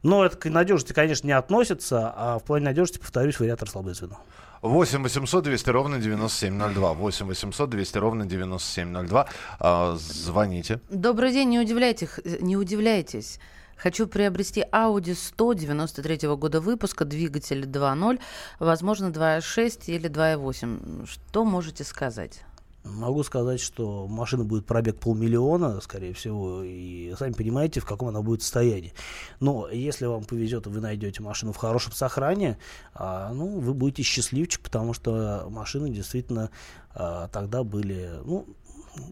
Но 0.03 0.25
это 0.25 0.37
к 0.37 0.49
надежности, 0.49 0.93
конечно, 0.93 1.27
не 1.27 1.33
относится, 1.33 2.13
а 2.15 2.39
в 2.39 2.43
плане 2.43 2.65
надежности, 2.65 2.99
повторюсь, 2.99 3.39
вариатор 3.39 3.69
слабое 3.69 3.93
звено. 3.93 4.19
8 4.61 5.03
800 5.03 5.43
200 5.43 5.69
ровно 5.69 5.99
9702. 5.99 6.93
8 6.93 7.27
800 7.27 7.69
200 7.69 7.97
ровно 7.97 8.25
9702. 8.25 9.27
А, 9.59 9.95
звоните. 9.97 10.81
Добрый 10.89 11.31
день, 11.31 11.49
не 11.49 11.59
удивляйтесь. 11.59 12.09
Не 12.41 12.57
удивляйтесь. 12.57 13.39
Хочу 13.77 14.07
приобрести 14.07 14.65
Audi 14.71 15.13
100 15.13 15.53
93 15.53 16.35
года 16.35 16.59
выпуска, 16.61 17.05
двигатель 17.05 17.63
2.0, 17.65 18.19
возможно 18.59 19.07
2.6 19.07 19.83
или 19.85 20.09
2.8. 20.09 21.05
Что 21.05 21.45
можете 21.45 21.83
сказать? 21.83 22.41
Могу 22.91 23.23
сказать, 23.23 23.59
что 23.59 24.07
машина 24.07 24.43
будет 24.43 24.65
пробег 24.65 24.99
полмиллиона, 24.99 25.79
скорее 25.81 26.13
всего, 26.13 26.61
и 26.63 27.13
сами 27.17 27.33
понимаете, 27.33 27.79
в 27.79 27.85
каком 27.85 28.09
она 28.09 28.21
будет 28.21 28.41
состоянии. 28.41 28.93
Но 29.39 29.69
если 29.69 30.05
вам 30.05 30.23
повезет, 30.23 30.67
вы 30.67 30.79
найдете 30.79 31.21
машину 31.21 31.53
в 31.53 31.57
хорошем 31.57 31.93
сохранении, 31.93 32.57
а, 32.93 33.31
ну, 33.33 33.59
вы 33.59 33.73
будете 33.73 34.03
счастливчик, 34.03 34.61
потому 34.61 34.93
что 34.93 35.47
машины 35.49 35.89
действительно 35.89 36.49
а, 36.93 37.27
тогда 37.27 37.63
были, 37.63 38.11
ну, 38.25 38.47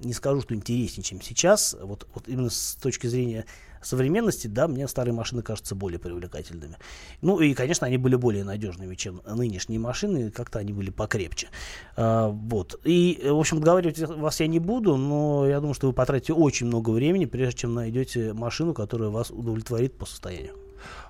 не 0.03 0.13
скажу, 0.13 0.41
что 0.41 0.55
интереснее, 0.55 1.03
чем 1.03 1.21
сейчас. 1.21 1.75
Вот, 1.79 2.07
вот 2.13 2.27
именно 2.27 2.49
с 2.49 2.75
точки 2.81 3.07
зрения 3.07 3.45
современности, 3.85 4.47
да, 4.47 4.67
мне 4.67 4.87
старые 4.87 5.13
машины 5.13 5.41
кажутся 5.41 5.75
более 5.75 5.99
привлекательными. 5.99 6.77
Ну 7.21 7.39
и, 7.39 7.53
конечно, 7.53 7.87
они 7.87 7.97
были 7.97 8.15
более 8.15 8.43
надежными, 8.43 8.95
чем 8.95 9.21
нынешние 9.25 9.79
машины, 9.79 10.31
как-то 10.31 10.59
они 10.59 10.73
были 10.73 10.89
покрепче. 10.89 11.47
А, 11.95 12.29
вот. 12.29 12.79
И, 12.83 13.21
в 13.23 13.39
общем, 13.39 13.59
говорить 13.59 13.99
вас 13.99 14.39
я 14.39 14.47
не 14.47 14.59
буду, 14.59 14.97
но 14.97 15.47
я 15.47 15.59
думаю, 15.59 15.73
что 15.73 15.87
вы 15.87 15.93
потратите 15.93 16.33
очень 16.33 16.67
много 16.67 16.89
времени, 16.89 17.25
прежде 17.25 17.59
чем 17.61 17.73
найдете 17.73 18.33
машину, 18.33 18.73
которая 18.73 19.09
вас 19.09 19.31
удовлетворит 19.31 19.97
по 19.97 20.05
состоянию. 20.05 20.55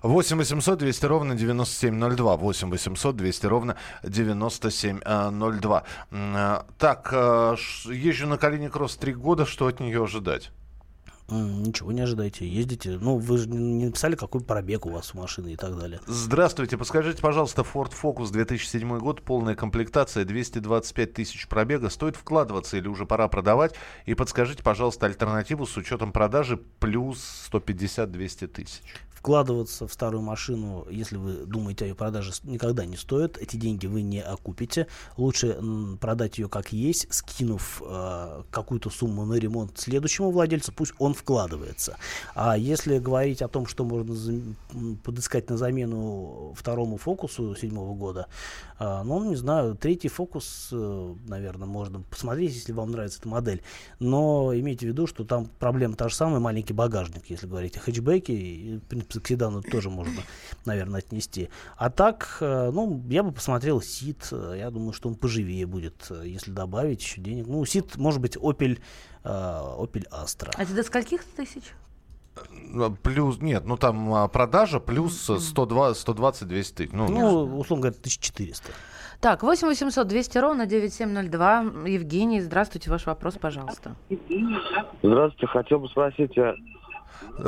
8 0.01 0.37
800 0.37 0.79
200 0.79 1.05
ровно 1.05 1.35
9702. 1.35 2.37
8 2.37 2.69
800 2.69 3.15
200 3.15 3.45
ровно 3.45 3.75
9702. 4.03 5.83
А, 6.11 6.65
так, 6.77 7.09
а, 7.11 7.55
езжу 7.85 8.27
на 8.27 8.37
Калиникросс 8.37 8.95
три 8.97 9.13
года. 9.13 9.45
Что 9.45 9.67
от 9.67 9.79
нее 9.79 10.03
ожидать? 10.03 10.51
Ничего 11.27 11.91
не 11.91 12.01
ожидайте, 12.01 12.47
ездите. 12.47 12.99
Ну, 13.01 13.17
вы 13.17 13.37
же 13.39 13.49
не 13.49 13.85
написали, 13.85 14.15
какой 14.15 14.41
пробег 14.41 14.85
у 14.85 14.91
вас 14.91 15.15
у 15.15 15.17
машины 15.17 15.53
и 15.53 15.55
так 15.55 15.77
далее. 15.77 15.99
Здравствуйте, 16.05 16.77
подскажите, 16.77 17.19
пожалуйста, 17.19 17.63
Ford 17.63 17.91
Focus 17.99 18.31
2007 18.31 18.99
год, 18.99 19.23
полная 19.23 19.55
комплектация, 19.55 20.23
225 20.23 21.13
тысяч 21.13 21.47
пробега. 21.47 21.89
Стоит 21.89 22.15
вкладываться 22.15 22.77
или 22.77 22.87
уже 22.87 23.07
пора 23.07 23.27
продавать? 23.27 23.73
И 24.05 24.13
подскажите, 24.13 24.61
пожалуйста, 24.61 25.07
альтернативу 25.07 25.65
с 25.65 25.75
учетом 25.77 26.11
продажи 26.11 26.57
плюс 26.79 27.49
150-200 27.51 28.47
тысяч 28.47 28.81
вкладываться 29.25 29.87
в 29.87 29.91
старую 29.91 30.21
машину, 30.21 30.85
если 30.87 31.17
вы 31.17 31.47
думаете 31.47 31.85
о 31.85 31.87
ее 31.87 31.95
продаже, 31.95 32.31
никогда 32.43 32.85
не 32.85 32.95
стоит. 32.95 33.39
Эти 33.39 33.55
деньги 33.55 33.87
вы 33.87 34.03
не 34.03 34.21
окупите. 34.21 34.85
Лучше 35.17 35.57
продать 35.99 36.37
ее 36.37 36.47
как 36.47 36.71
есть, 36.71 37.11
скинув 37.11 37.81
э, 37.83 38.43
какую-то 38.51 38.91
сумму 38.91 39.25
на 39.25 39.33
ремонт 39.33 39.79
следующему 39.79 40.29
владельцу, 40.29 40.71
пусть 40.73 40.93
он 40.99 41.15
вкладывается. 41.15 41.97
А 42.35 42.55
если 42.55 42.99
говорить 42.99 43.41
о 43.41 43.47
том, 43.47 43.65
что 43.65 43.83
можно 43.83 44.15
подыскать 45.03 45.49
на 45.49 45.57
замену 45.57 46.53
второму 46.55 46.97
фокусу 46.97 47.55
седьмого 47.55 47.95
года, 47.95 48.27
э, 48.79 49.01
ну, 49.03 49.27
не 49.27 49.35
знаю, 49.35 49.73
третий 49.73 50.09
фокус, 50.09 50.69
э, 50.71 51.15
наверное, 51.27 51.67
можно 51.67 52.01
посмотреть, 52.01 52.53
если 52.53 52.73
вам 52.73 52.91
нравится 52.91 53.21
эта 53.21 53.27
модель. 53.27 53.63
Но 53.97 54.51
имейте 54.53 54.85
в 54.85 54.89
виду, 54.89 55.07
что 55.07 55.23
там 55.23 55.47
проблема 55.57 55.95
та 55.95 56.09
же 56.09 56.15
самая, 56.15 56.39
маленький 56.39 56.73
багажник, 56.73 57.27
если 57.27 57.47
говорить 57.47 57.75
о 57.75 57.79
хэтчбеке, 57.79 58.33
и, 58.35 58.77
в 58.77 58.81
принципе, 58.81 59.14
к 59.19 59.27
седану 59.27 59.61
тоже 59.61 59.89
можно, 59.89 60.21
наверное, 60.65 60.99
отнести. 60.99 61.49
А 61.77 61.89
так, 61.89 62.37
э, 62.41 62.71
ну, 62.71 63.03
я 63.09 63.23
бы 63.23 63.31
посмотрел 63.31 63.81
Сид. 63.81 64.31
Я 64.31 64.69
думаю, 64.71 64.93
что 64.93 65.09
он 65.09 65.15
поживее 65.15 65.65
будет, 65.65 66.07
э, 66.09 66.23
если 66.25 66.51
добавить 66.51 67.01
еще 67.01 67.21
денег. 67.21 67.47
Ну, 67.47 67.63
Сид, 67.65 67.97
может 67.97 68.21
быть, 68.21 68.37
Opel, 68.37 68.79
э, 69.23 69.27
Opel 69.27 70.07
Astra. 70.11 70.51
А 70.55 70.63
это 70.63 70.73
до 70.73 70.83
скольких 70.83 71.23
тысяч? 71.23 71.73
Плюс, 73.03 73.39
нет, 73.39 73.63
ну 73.65 73.77
там 73.77 74.13
а, 74.13 74.27
продажа 74.27 74.81
плюс 74.81 75.29
120-200 75.29 76.75
тысяч. 76.75 76.89
Ну, 76.91 77.07
ну 77.07 77.57
условно 77.57 77.83
говоря, 77.83 77.97
1400. 77.97 78.71
Так, 79.21 79.43
8 79.43 79.67
800 79.67 80.07
200 80.07 80.37
ровно 80.39 80.65
9702. 80.65 81.61
Евгений, 81.87 82.41
здравствуйте, 82.41 82.91
ваш 82.91 83.05
вопрос, 83.05 83.35
пожалуйста. 83.35 83.95
Здравствуйте, 85.01 85.47
хотел 85.47 85.79
бы 85.79 85.87
спросить, 85.87 86.37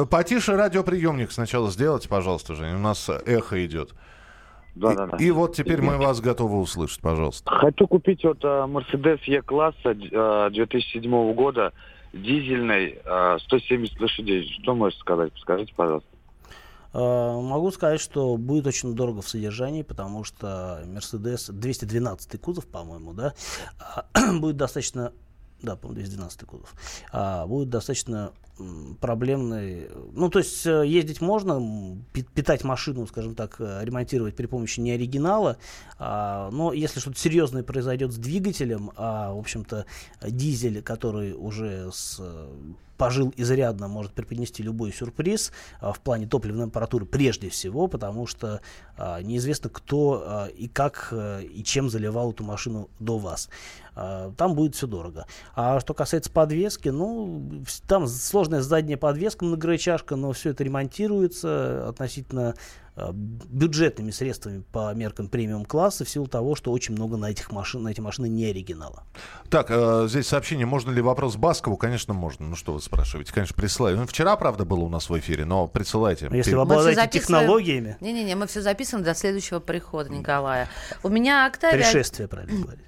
Потише 0.10 0.56
радиоприемник 0.56 1.32
сначала 1.32 1.70
сделайте, 1.70 2.10
пожалуйста, 2.10 2.56
Жень. 2.56 2.76
У 2.76 2.80
нас 2.80 3.10
эхо 3.10 3.66
идет. 3.66 3.94
Да, 4.76 4.94
и, 4.94 4.96
да, 4.96 5.08
да. 5.08 5.18
И 5.18 5.32
вот 5.32 5.56
теперь 5.56 5.82
мы 5.82 5.98
вас 5.98 6.22
готовы 6.22 6.60
услышать, 6.60 7.02
пожалуйста. 7.02 7.50
Хочу 7.50 7.88
купить 7.88 8.24
вот 8.24 8.44
Mercedes 8.44 9.20
E-класса 9.26 9.96
2007 10.52 11.34
года, 11.34 11.74
дизельный, 12.14 13.00
170 13.46 14.00
лошадей. 14.00 14.48
Что 14.62 14.76
можете 14.76 15.02
сказать? 15.02 15.34
Скажите, 15.38 15.74
пожалуйста. 15.76 16.10
Могу 16.94 17.72
сказать, 17.72 18.00
что 18.00 18.38
будет 18.38 18.66
очень 18.68 18.94
дорого 18.96 19.22
в 19.22 19.28
содержании, 19.30 19.84
потому 19.84 20.24
что 20.24 20.82
Mercedes 20.86 21.52
212 21.52 22.40
кузов, 22.40 22.66
по-моему, 22.68 23.14
да, 23.14 23.34
будет 24.40 24.58
достаточно 24.58 25.12
да, 25.62 25.76
по-моему, 25.76 26.02
212 26.02 26.42
кузов, 26.46 26.74
а, 27.12 27.46
будет 27.48 27.70
достаточно 27.70 28.32
проблемный. 29.00 29.90
Ну, 30.14 30.30
то 30.30 30.40
есть 30.40 30.66
э, 30.66 30.86
ездить 30.86 31.22
можно, 31.22 31.98
питать 32.34 32.64
машину, 32.64 33.08
скажем 33.08 33.36
так, 33.36 33.56
э, 33.60 33.82
ремонтировать 33.84 34.36
при 34.36 34.46
помощи 34.46 34.80
не 34.80 34.92
оригинала, 34.92 35.58
а, 36.00 36.50
но 36.52 36.74
если 36.74 37.00
что-то 37.00 37.20
серьезное 37.20 37.64
произойдет 37.64 38.12
с 38.12 38.18
двигателем, 38.18 38.92
а, 38.96 39.34
в 39.34 39.40
общем-то, 39.40 39.86
дизель, 40.22 40.82
который 40.82 41.34
уже 41.34 41.92
с 41.92 42.22
пожил 42.98 43.32
изрядно, 43.38 43.88
может 43.88 44.14
преподнести 44.14 44.64
любой 44.64 44.92
сюрприз 44.92 45.52
а, 45.80 45.94
в 45.94 46.00
плане 46.00 46.28
топливной 46.28 46.66
аппаратуры 46.66 47.06
прежде 47.06 47.50
всего, 47.50 47.88
потому 47.88 48.28
что 48.28 48.62
а, 48.98 49.22
неизвестно, 49.22 49.70
кто 49.70 50.24
а, 50.26 50.46
и 50.48 50.68
как 50.68 51.10
а, 51.12 51.40
и 51.42 51.64
чем 51.64 51.90
заливал 51.90 52.32
эту 52.32 52.44
машину 52.44 52.90
до 53.00 53.18
вас. 53.18 53.50
А, 53.96 54.32
там 54.38 54.56
будет 54.56 54.76
все 54.76 54.88
дорого. 54.88 55.26
А 55.56 55.80
что 55.80 55.94
касается 55.94 56.32
подвески, 56.32 56.90
ну, 56.90 57.64
там 57.88 58.08
сложная 58.48 58.62
задняя 58.62 58.98
подвеска, 58.98 59.46
многорычажка, 59.46 60.16
но 60.16 60.32
все 60.32 60.52
это 60.52 60.64
ремонтируется 60.64 61.88
относительно 61.90 62.56
Э, 63.00 63.12
бюджетными 63.14 64.10
средствами 64.10 64.64
по 64.72 64.92
меркам 64.96 65.28
премиум 65.28 65.66
класса 65.66 66.04
в 66.04 66.10
силу 66.10 66.26
того, 66.26 66.56
что 66.56 66.72
очень 66.72 66.96
много 66.96 67.16
на 67.16 67.30
этих 67.30 67.52
машин, 67.52 67.84
на 67.84 67.90
эти 67.90 68.02
машины 68.02 68.28
не 68.28 68.46
оригинала. 68.46 69.04
Так, 69.52 69.68
э, 69.70 70.08
здесь 70.10 70.28
сообщение, 70.28 70.66
можно 70.66 70.90
ли 70.90 71.00
вопрос 71.00 71.36
Баскову? 71.36 71.78
Конечно, 71.78 72.16
можно. 72.16 72.48
Ну 72.48 72.56
что 72.56 72.74
вы 72.74 72.82
спрашиваете? 72.82 73.32
Конечно, 73.32 73.56
присылаю. 73.56 73.98
Ну, 73.98 74.08
вчера, 74.08 74.36
правда, 74.36 74.66
было 74.66 74.80
у 74.80 74.90
нас 74.90 75.12
в 75.12 75.20
эфире, 75.20 75.46
но 75.46 75.68
присылайте. 75.68 76.28
Если 76.32 76.56
вы 76.56 76.64
обладаете 76.64 77.08
технологиями. 77.20 77.98
Не-не-не, 78.02 78.34
мы 78.34 78.48
все 78.48 78.64
записываем 78.64 79.06
до 79.06 79.14
следующего 79.14 79.60
прихода 79.60 80.10
Николая. 80.10 80.68
У 81.04 81.10
меня 81.10 81.46
Октавия... 81.46 81.78
Пришествие, 81.78 82.28
правильно 82.28 82.64
говорить. 82.64 82.86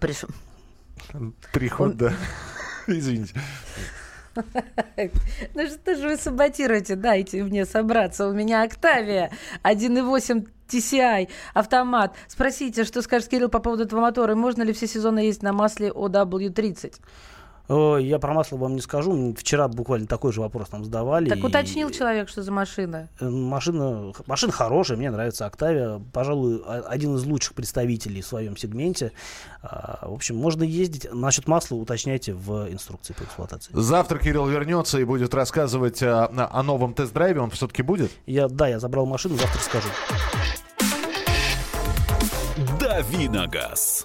Приш... 0.00 0.24
Приход, 1.52 1.96
да. 1.96 2.12
Извините. 2.88 3.34
Ну 5.54 5.66
что 5.66 5.94
же 5.94 6.08
вы 6.08 6.16
саботируете? 6.16 6.96
Дайте 6.96 7.42
мне 7.42 7.64
собраться. 7.64 8.28
У 8.28 8.32
меня 8.32 8.62
Октавия 8.62 9.30
1.8 9.62 10.48
TCI, 10.68 11.28
автомат. 11.54 12.16
Спросите, 12.28 12.84
что 12.84 13.02
скажет 13.02 13.28
Кирилл 13.28 13.48
по 13.48 13.58
поводу 13.58 13.84
этого 13.84 14.00
мотора. 14.00 14.34
Можно 14.34 14.62
ли 14.62 14.72
все 14.72 14.86
сезоны 14.86 15.20
ездить 15.20 15.42
на 15.42 15.52
масле 15.52 15.88
OW30? 15.88 16.94
Ой, 17.68 18.04
я 18.04 18.18
про 18.18 18.34
масло 18.34 18.56
вам 18.56 18.74
не 18.74 18.80
скажу. 18.80 19.34
Вчера 19.38 19.68
буквально 19.68 20.06
такой 20.06 20.32
же 20.32 20.40
вопрос 20.40 20.72
нам 20.72 20.84
задавали. 20.84 21.28
Так 21.28 21.38
и- 21.38 21.42
уточнил 21.42 21.90
человек, 21.90 22.28
что 22.28 22.42
за 22.42 22.50
машина. 22.52 23.08
Э, 23.20 23.28
Машина, 23.28 24.12
машина 24.26 24.52
хорошая, 24.52 24.98
мне 24.98 25.10
нравится 25.10 25.46
Октавия. 25.46 26.00
Пожалуй, 26.12 26.56
о- 26.66 26.82
один 26.88 27.14
из 27.16 27.24
лучших 27.24 27.54
представителей 27.54 28.20
в 28.20 28.26
своем 28.26 28.56
сегменте. 28.56 29.12
А, 29.62 30.06
В 30.08 30.12
общем, 30.14 30.36
можно 30.36 30.64
ездить. 30.64 31.06
Насчет 31.12 31.46
масла 31.48 31.76
уточняйте 31.76 32.34
в 32.34 32.68
инструкции 32.70 33.12
по 33.14 33.22
эксплуатации. 33.22 33.70
Завтра 33.74 34.18
Кирилл 34.18 34.46
вернется 34.46 34.98
и 34.98 35.04
будет 35.04 35.32
рассказывать 35.32 36.02
а, 36.02 36.28
на- 36.32 36.52
о 36.52 36.62
новом 36.62 36.94
тест-драйве. 36.94 37.40
Он 37.40 37.50
все-таки 37.50 37.82
будет? 37.82 38.10
Я, 38.26 38.48
да, 38.48 38.66
я 38.68 38.80
забрал 38.80 39.06
машину, 39.06 39.36
завтра 39.36 39.60
скажу. 39.60 39.88
Давиногаз. 42.80 44.04